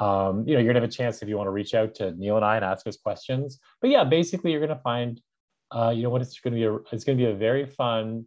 Um, 0.00 0.46
you 0.48 0.54
know, 0.54 0.60
you're 0.60 0.72
going 0.72 0.76
to 0.76 0.80
have 0.80 0.88
a 0.88 0.92
chance 0.92 1.22
if 1.22 1.28
you 1.28 1.36
want 1.36 1.46
to 1.46 1.52
reach 1.52 1.74
out 1.74 1.94
to 1.96 2.12
Neil 2.12 2.36
and 2.36 2.44
I 2.44 2.56
and 2.56 2.64
ask 2.64 2.86
us 2.86 2.96
questions. 2.96 3.60
But 3.80 3.90
yeah, 3.90 4.04
basically, 4.04 4.50
you're 4.52 4.60
going 4.60 4.76
to 4.76 4.82
find, 4.82 5.20
uh, 5.70 5.92
you 5.94 6.02
know, 6.02 6.10
what 6.10 6.22
it's 6.22 6.40
going 6.40 6.54
to 6.54 6.58
be. 6.58 6.64
A, 6.64 6.74
it's 6.92 7.04
going 7.04 7.18
to 7.18 7.24
be 7.24 7.30
a 7.30 7.34
very 7.34 7.66
fun, 7.66 8.24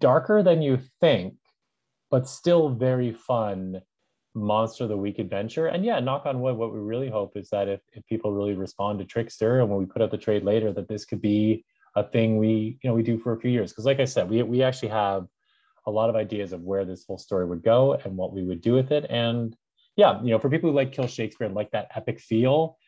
darker 0.00 0.42
than 0.42 0.62
you 0.62 0.80
think, 1.00 1.34
but 2.10 2.28
still 2.28 2.68
very 2.68 3.12
fun 3.12 3.80
monster 4.34 4.84
of 4.84 4.88
the 4.88 4.96
week 4.96 5.18
adventure 5.18 5.66
and 5.66 5.84
yeah 5.84 6.00
knock 6.00 6.24
on 6.24 6.40
wood 6.40 6.56
what 6.56 6.72
we 6.72 6.80
really 6.80 7.10
hope 7.10 7.36
is 7.36 7.50
that 7.50 7.68
if, 7.68 7.80
if 7.92 8.02
people 8.06 8.32
really 8.32 8.54
respond 8.54 8.98
to 8.98 9.04
trickster 9.04 9.60
and 9.60 9.68
when 9.68 9.78
we 9.78 9.84
put 9.84 10.00
out 10.00 10.10
the 10.10 10.16
trade 10.16 10.42
later 10.42 10.72
that 10.72 10.88
this 10.88 11.04
could 11.04 11.20
be 11.20 11.62
a 11.96 12.02
thing 12.02 12.38
we 12.38 12.78
you 12.82 12.88
know 12.88 12.94
we 12.94 13.02
do 13.02 13.18
for 13.18 13.32
a 13.32 13.40
few 13.40 13.50
years 13.50 13.70
because 13.70 13.84
like 13.84 14.00
i 14.00 14.04
said 14.04 14.28
we, 14.28 14.42
we 14.42 14.62
actually 14.62 14.88
have 14.88 15.26
a 15.86 15.90
lot 15.90 16.08
of 16.08 16.16
ideas 16.16 16.52
of 16.52 16.62
where 16.62 16.84
this 16.84 17.04
whole 17.06 17.18
story 17.18 17.44
would 17.44 17.62
go 17.62 17.94
and 17.94 18.16
what 18.16 18.32
we 18.32 18.44
would 18.44 18.60
do 18.60 18.72
with 18.72 18.92
it 18.92 19.06
and 19.10 19.56
yeah 19.96 20.20
you 20.22 20.30
know 20.30 20.38
for 20.38 20.48
people 20.48 20.70
who 20.70 20.76
like 20.76 20.92
kill 20.92 21.06
shakespeare 21.06 21.46
and 21.46 21.56
like 21.56 21.70
that 21.70 21.88
epic 21.94 22.20
feel 22.20 22.78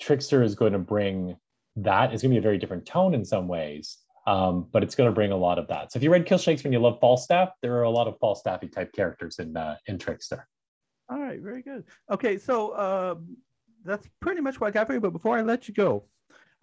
trickster 0.00 0.42
is 0.42 0.54
going 0.54 0.72
to 0.72 0.78
bring 0.78 1.36
that 1.74 2.12
it's 2.12 2.22
going 2.22 2.30
to 2.30 2.34
be 2.34 2.38
a 2.38 2.42
very 2.42 2.58
different 2.58 2.86
tone 2.86 3.14
in 3.14 3.24
some 3.24 3.48
ways 3.48 3.98
um, 4.26 4.66
but 4.72 4.82
it's 4.82 4.94
going 4.94 5.08
to 5.08 5.14
bring 5.14 5.30
a 5.30 5.36
lot 5.36 5.58
of 5.58 5.68
that. 5.68 5.92
So 5.92 5.98
if 5.98 6.02
you 6.02 6.10
read 6.10 6.26
Kill 6.26 6.38
Shakespeare 6.38 6.68
and 6.68 6.72
you 6.72 6.80
love 6.80 6.98
Falstaff, 7.00 7.50
there 7.62 7.76
are 7.76 7.84
a 7.84 7.90
lot 7.90 8.08
of 8.08 8.18
Falstaffy 8.18 8.66
type 8.66 8.92
characters 8.92 9.38
in 9.38 9.56
uh, 9.56 9.76
in 9.86 9.98
Trickster. 9.98 10.46
All 11.08 11.20
right, 11.20 11.40
very 11.40 11.62
good. 11.62 11.84
Okay, 12.10 12.36
so 12.36 12.70
uh, 12.70 13.14
that's 13.84 14.08
pretty 14.20 14.40
much 14.40 14.60
what 14.60 14.66
I 14.66 14.70
got 14.72 14.88
for 14.88 14.94
you. 14.94 15.00
But 15.00 15.12
before 15.12 15.38
I 15.38 15.42
let 15.42 15.68
you 15.68 15.74
go, 15.74 16.04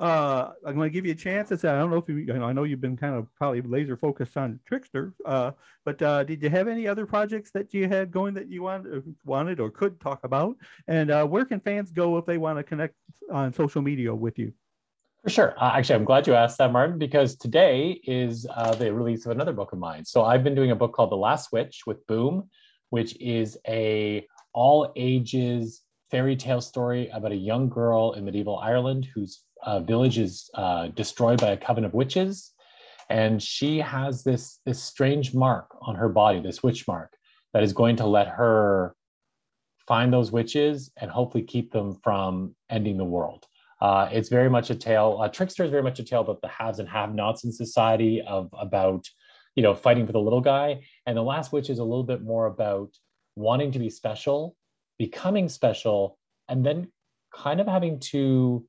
uh, 0.04 0.52
I'm 0.68 0.76
going 0.76 0.90
to 0.90 0.94
give 0.94 1.06
you 1.06 1.14
a 1.14 1.16
chance. 1.16 1.50
I 1.50 1.56
I 1.56 1.80
don't 1.80 1.90
know 1.90 1.96
if 1.96 2.10
you, 2.10 2.26
know 2.26 2.44
I 2.44 2.52
know 2.52 2.64
you've 2.64 2.82
been 2.82 2.98
kind 2.98 3.16
of 3.16 3.34
probably 3.36 3.62
laser 3.62 3.96
focused 3.96 4.36
on 4.36 4.60
Trickster, 4.66 5.14
uh, 5.24 5.52
but 5.86 6.02
uh, 6.02 6.26
did 6.26 6.44
you 6.44 6.50
have 6.50 6.68
any 6.68 6.90
other 6.90 7.06
projects 7.06 7.52
that 7.52 7.74
you 7.74 7.88
had 7.88 8.12
going 8.12 8.34
that 8.34 8.50
you 8.50 8.64
wanted, 8.64 9.16
wanted 9.24 9.62
or 9.62 9.70
could 9.70 10.02
talk 10.02 10.26
about? 10.26 10.58
And 10.90 11.10
uh, 11.10 11.26
where 11.26 11.46
can 11.46 11.62
fans 11.62 11.90
go 11.90 12.18
if 12.18 12.26
they 12.26 12.38
want 12.38 12.60
to 12.60 12.64
connect 12.64 12.96
on 13.32 13.54
social 13.54 13.82
media 13.82 14.14
with 14.14 14.38
you? 14.38 14.52
For 15.24 15.30
sure. 15.30 15.56
Uh, 15.58 15.72
actually, 15.74 15.96
I'm 15.96 16.04
glad 16.04 16.28
you 16.28 16.34
asked 16.34 16.58
that, 16.58 16.74
Martin, 16.74 17.00
because 17.00 17.38
today 17.38 18.02
is 18.04 18.46
uh, 18.54 18.76
the 18.76 18.94
release 18.94 19.26
of 19.26 19.32
another 19.32 19.54
book 19.54 19.72
of 19.72 19.80
mine. 19.80 20.04
So 20.04 20.26
I've 20.26 20.44
been 20.44 20.56
doing 20.56 20.72
a 20.72 20.76
book 20.76 20.92
called 20.92 21.12
The 21.12 21.16
Last 21.16 21.54
Witch 21.54 21.84
with 21.88 22.06
Boom, 22.08 22.50
which 22.90 23.16
is 23.22 23.58
a 23.66 24.28
all 24.52 24.92
ages 24.98 25.82
fairy 26.14 26.36
tale 26.36 26.62
story 26.62 27.10
about 27.10 27.32
a 27.32 27.36
young 27.36 27.68
girl 27.68 28.14
in 28.14 28.24
medieval 28.24 28.60
Ireland 28.60 29.08
whose 29.16 29.42
uh, 29.64 29.80
village 29.80 30.20
is 30.20 30.48
uh, 30.54 30.90
destroyed 30.90 31.42
by 31.42 31.50
a 31.54 31.58
coven 31.58 31.86
of 31.86 31.96
witches, 31.96 32.52
and 33.10 33.42
she 33.42 33.80
has 33.80 34.24
this 34.24 34.60
this 34.64 34.80
strange 34.80 35.34
mark 35.34 35.76
on 35.82 35.96
her 35.96 36.10
body, 36.10 36.40
this 36.40 36.62
witch 36.62 36.88
mark, 36.88 37.18
that 37.54 37.64
is 37.64 37.74
going 37.74 37.96
to 37.96 38.06
let 38.06 38.28
her 38.28 38.96
find 39.88 40.14
those 40.14 40.32
witches 40.32 40.92
and 41.02 41.10
hopefully 41.10 41.44
keep 41.44 41.72
them 41.72 41.96
from 42.04 42.56
ending 42.70 42.98
the 42.98 43.12
world. 43.16 43.48
Uh, 43.82 44.08
it's 44.12 44.30
very 44.30 44.52
much 44.52 44.70
a 44.70 44.76
tale. 44.76 45.18
Uh, 45.20 45.28
Trickster 45.28 45.64
is 45.64 45.72
very 45.72 45.82
much 45.82 45.98
a 46.00 46.04
tale 46.04 46.22
about 46.22 46.42
the 46.42 46.48
haves 46.48 46.78
and 46.78 46.88
have-nots 46.88 47.44
in 47.44 47.52
society, 47.52 48.22
of 48.22 48.50
about 48.54 49.04
you 49.56 49.64
know 49.64 49.74
fighting 49.74 50.06
for 50.06 50.14
the 50.14 50.26
little 50.28 50.42
guy. 50.42 50.68
And 51.08 51.18
the 51.18 51.24
Last 51.24 51.52
Witch 51.52 51.72
is 51.72 51.80
a 51.80 51.90
little 51.92 52.04
bit 52.04 52.22
more 52.22 52.46
about 52.46 52.92
wanting 53.36 53.72
to 53.72 53.80
be 53.80 53.90
special, 53.90 54.56
becoming 55.06 55.50
special, 55.50 56.18
and 56.48 56.66
then 56.66 56.88
kind 57.36 57.60
of 57.60 57.68
having 57.68 58.00
to 58.00 58.66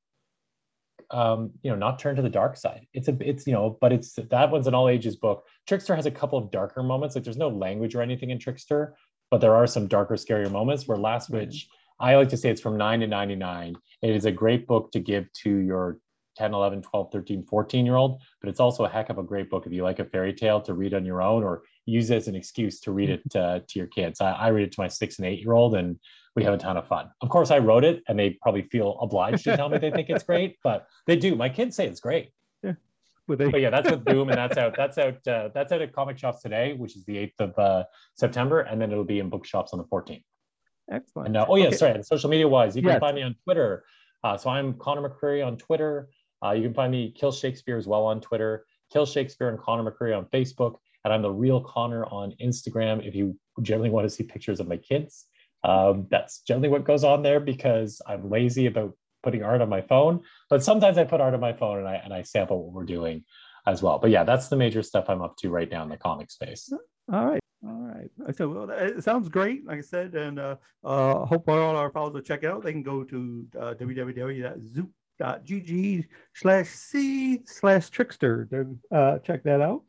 um, 1.11 1.53
you 1.63 1.71
know 1.71 1.77
not 1.77 1.99
turn 2.01 2.17
to 2.17 2.23
the 2.23 2.37
dark 2.41 2.57
side. 2.57 2.87
It's 2.93 3.09
a 3.09 3.17
it's 3.21 3.47
you 3.47 3.53
know, 3.53 3.79
but 3.81 3.93
it's 3.93 4.15
that 4.15 4.51
one's 4.51 4.67
an 4.67 4.75
all 4.75 4.89
ages 4.89 5.17
book. 5.17 5.45
Trickster 5.69 5.95
has 5.95 6.07
a 6.07 6.11
couple 6.11 6.39
of 6.39 6.51
darker 6.51 6.83
moments. 6.83 7.15
Like 7.15 7.25
there's 7.25 7.37
no 7.37 7.49
language 7.49 7.95
or 7.95 8.03
anything 8.03 8.31
in 8.31 8.39
Trickster, 8.41 8.97
but 9.31 9.41
there 9.41 9.55
are 9.55 9.69
some 9.69 9.87
darker, 9.87 10.17
scarier 10.17 10.51
moments. 10.51 10.89
Where 10.89 10.99
Last 10.99 11.31
Witch. 11.31 11.69
I 12.01 12.17
like 12.17 12.29
to 12.31 12.37
say 12.37 12.51
it's 12.51 12.61
from 12.61 12.77
9 12.77 13.01
to 13.01 13.07
99. 13.07 13.77
It 14.03 14.17
is 14.17 14.25
a 14.25 14.33
great 14.33 14.67
book 14.67 14.91
to 14.91 14.99
give 14.99 15.33
to 15.45 15.59
your 15.59 16.01
10, 16.37 16.53
11, 16.53 16.83
12, 16.83 17.13
13, 17.13 17.45
14 17.45 17.87
year 17.87 17.95
old, 17.95 18.21
but 18.41 18.51
it's 18.51 18.59
also 18.61 18.85
a 18.85 18.89
heck 18.89 19.11
of 19.11 19.19
a 19.19 19.23
great 19.23 19.49
book 19.49 19.65
if 19.65 19.73
you 19.73 19.85
like 19.85 20.01
a 20.01 20.05
fairy 20.05 20.33
tale 20.33 20.61
to 20.63 20.75
read 20.75 20.93
on 20.93 21.05
your 21.05 21.23
own 21.23 21.45
or 21.45 21.63
use 21.87 22.11
it 22.11 22.17
as 22.17 22.29
an 22.29 22.35
excuse 22.35 22.81
to 22.81 22.93
read 22.93 23.11
it 23.11 23.37
uh, 23.37 23.61
to 23.69 23.79
your 23.79 23.87
kids. 23.87 24.21
I, 24.21 24.33
I, 24.33 24.49
read 24.49 24.65
it 24.65 24.73
to 24.73 24.81
my 24.81 24.89
six 24.89 25.19
and 25.19 25.29
eight 25.29 25.41
year 25.41 25.53
old 25.53 25.77
and 25.77 25.99
we 26.37 26.45
have 26.45 26.55
a 26.55 26.59
ton 26.59 26.77
of 26.77 26.87
fun. 26.87 27.11
Of 27.21 27.29
course, 27.29 27.51
I 27.51 27.59
wrote 27.59 27.85
it 27.85 28.03
and 28.09 28.19
they 28.19 28.31
probably 28.43 28.63
feel 28.63 28.99
obliged 29.01 29.45
to 29.45 29.57
tell 29.57 29.69
me 29.69 29.79
they 29.79 29.91
think 29.91 30.11
it's 30.11 30.25
great, 30.33 30.57
but 30.63 30.87
they 31.07 31.17
do. 31.17 31.37
My 31.37 31.49
kids 31.49 31.77
say 31.77 31.87
it's 31.87 32.01
great. 32.01 32.31
Yeah. 32.63 32.73
But, 33.29 33.39
they... 33.39 33.51
but 33.51 33.61
yeah, 33.61 33.71
that's 33.71 33.91
with 33.91 34.05
Boom 34.05 34.29
and 34.29 34.39
that's 34.39 34.57
out. 34.57 34.75
That's 34.77 34.99
out. 34.99 35.27
Uh, 35.27 35.51
that's 35.55 35.73
out 35.73 35.83
at 35.83 35.93
comic 35.93 36.19
shops 36.19 36.43
today, 36.43 36.75
which 36.75 36.97
is 36.97 37.05
the 37.05 37.17
8th 37.17 37.41
of 37.41 37.59
uh, 37.59 37.85
September. 38.17 38.61
And 38.61 38.81
then 38.81 38.91
it'll 38.91 39.05
be 39.05 39.21
in 39.21 39.29
bookshops 39.29 39.73
on 39.73 39.79
the 39.79 39.85
14th. 39.85 40.23
Excellent. 40.91 41.29
And, 41.29 41.37
uh, 41.37 41.47
oh 41.49 41.57
yeah, 41.57 41.69
okay. 41.69 41.77
sorry. 41.77 42.03
Social 42.03 42.29
media 42.29 42.49
wise, 42.49 42.77
you 42.77 42.83
can 42.83 42.91
yes. 42.91 43.01
find 43.01 43.17
me 43.17 43.23
on 43.23 43.35
Twitter. 43.45 43.85
Uh, 44.23 44.37
so 44.37 44.51
I'm 44.51 44.75
Conor 44.75 45.09
McCreery 45.09 45.47
on 45.47 45.57
Twitter. 45.57 46.09
Uh, 46.45 46.53
you 46.53 46.63
can 46.63 46.75
find 46.75 46.91
me 46.93 47.13
Kill 47.17 47.33
Shakespeare 47.33 47.77
as 47.77 47.87
well 47.87 48.05
on 48.05 48.21
Twitter. 48.21 48.67
Kill 48.93 49.07
Shakespeare 49.07 49.49
and 49.49 49.59
Conor 49.59 49.91
McCreery 49.91 50.17
on 50.17 50.27
Facebook, 50.27 50.77
and 51.05 51.13
I'm 51.13 51.23
the 51.23 51.31
real 51.31 51.61
Conor 51.61 52.05
on 52.07 52.35
Instagram. 52.43 53.07
If 53.07 53.15
you 53.15 53.39
generally 53.63 53.91
want 53.91 54.05
to 54.05 54.11
see 54.11 54.25
pictures 54.25 54.61
of 54.61 54.69
my 54.69 54.77
kids, 54.77 55.27
um, 55.65 56.07
that's 56.11 56.41
generally 56.41 56.69
what 56.69 56.85
goes 56.85 57.03
on 57.03 57.23
there 57.23 57.41
because 57.41 58.01
I'm 58.07 58.31
lazy 58.31 58.67
about 58.67 58.95
putting 59.23 59.43
art 59.43 59.63
on 59.63 59.69
my 59.69 59.81
phone. 59.81 60.21
But 60.51 60.63
sometimes 60.63 60.99
I 60.99 61.05
put 61.05 61.21
art 61.21 61.35
on 61.35 61.41
my 61.41 61.55
phone 61.55 61.79
and 61.79 61.89
I 61.89 61.95
and 61.95 62.13
I 62.13 62.23
sample 62.23 62.63
what 62.63 62.75
we're 62.75 62.85
doing 62.85 63.25
as 63.67 63.83
well. 63.83 63.99
But 63.99 64.11
yeah, 64.11 64.25
that's 64.25 64.49
the 64.49 64.57
major 64.57 64.83
stuff 64.83 65.07
I'm 65.09 65.23
up 65.23 65.37
to 65.39 65.49
right 65.49 65.71
now 65.71 65.83
in 65.83 65.89
the 65.89 65.97
comic 65.97 66.31
space. 66.31 66.71
All 67.13 67.25
right. 67.25 67.41
All 67.67 67.81
right. 67.81 68.11
Said, 68.37 68.49
well, 68.49 68.69
it 68.71 69.03
sounds 69.03 69.31
great, 69.31 69.67
like 69.67 69.79
I 69.79 69.81
said, 69.81 70.15
and 70.15 70.39
uh, 70.39 70.57
uh, 70.85 71.25
hope 71.25 71.49
all 71.49 71.77
our 71.77 71.91
followers 71.91 72.13
will 72.13 72.21
check 72.21 72.43
it 72.43 72.51
out. 72.51 72.63
They 72.63 72.73
can 72.73 72.83
go 72.83 73.03
to 73.05 73.47
uh, 73.59 73.73
www.zoop.gg 73.81 74.89
slash 76.35 76.69
c 76.69 77.41
slash 77.47 77.89
trickster 77.89 78.45
to 78.51 78.79
uh, 78.95 79.19
check 79.21 79.43
that 79.45 79.63
out. 79.63 79.83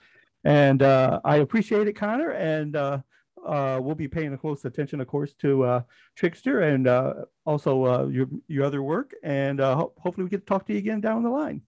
And 0.45 0.81
uh, 0.81 1.19
I 1.25 1.37
appreciate 1.37 1.89
it, 1.89 1.93
Conor. 1.93 2.29
And 2.31 2.77
uh, 2.77 2.99
uh, 3.45 3.79
we'll 3.81 3.95
be 3.95 4.07
paying 4.07 4.35
close 4.37 4.65
attention, 4.65 5.01
of 5.01 5.07
course, 5.07 5.33
to 5.35 5.63
uh, 5.63 5.81
Trickster 6.15 6.61
and 6.61 6.87
uh, 6.87 7.13
also 7.45 7.85
uh, 7.85 8.07
your 8.07 8.27
your 8.47 8.65
other 8.65 8.81
work. 8.81 9.13
And 9.23 9.61
uh, 9.61 9.75
ho- 9.75 9.93
hopefully, 9.97 10.23
we 10.25 10.29
get 10.29 10.41
to 10.41 10.45
talk 10.45 10.65
to 10.67 10.73
you 10.73 10.79
again 10.79 11.01
down 11.01 11.23
the 11.23 11.29
line. 11.29 11.61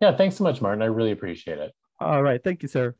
Yeah, 0.00 0.16
thanks 0.16 0.36
so 0.36 0.44
much, 0.44 0.60
Martin. 0.60 0.82
I 0.82 0.86
really 0.86 1.12
appreciate 1.12 1.58
it. 1.58 1.72
All 2.00 2.22
right, 2.22 2.42
thank 2.42 2.62
you, 2.62 2.68
sir. 2.68 2.94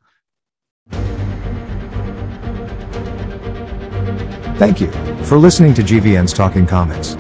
Thank 4.59 4.81
you 4.81 4.91
for 5.25 5.37
listening 5.37 5.75
to 5.75 5.83
GVN's 5.83 6.33
Talking 6.33 6.67
Comics. 6.67 7.17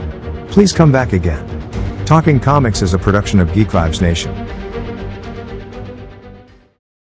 Please 0.48 0.72
come 0.72 0.90
back 0.90 1.12
again. 1.12 1.46
Talking 2.06 2.40
Comics 2.40 2.80
is 2.80 2.94
a 2.94 2.98
production 2.98 3.40
of 3.40 3.52
Geek 3.52 3.68
Vibes 3.68 4.00
Nation. 4.00 4.45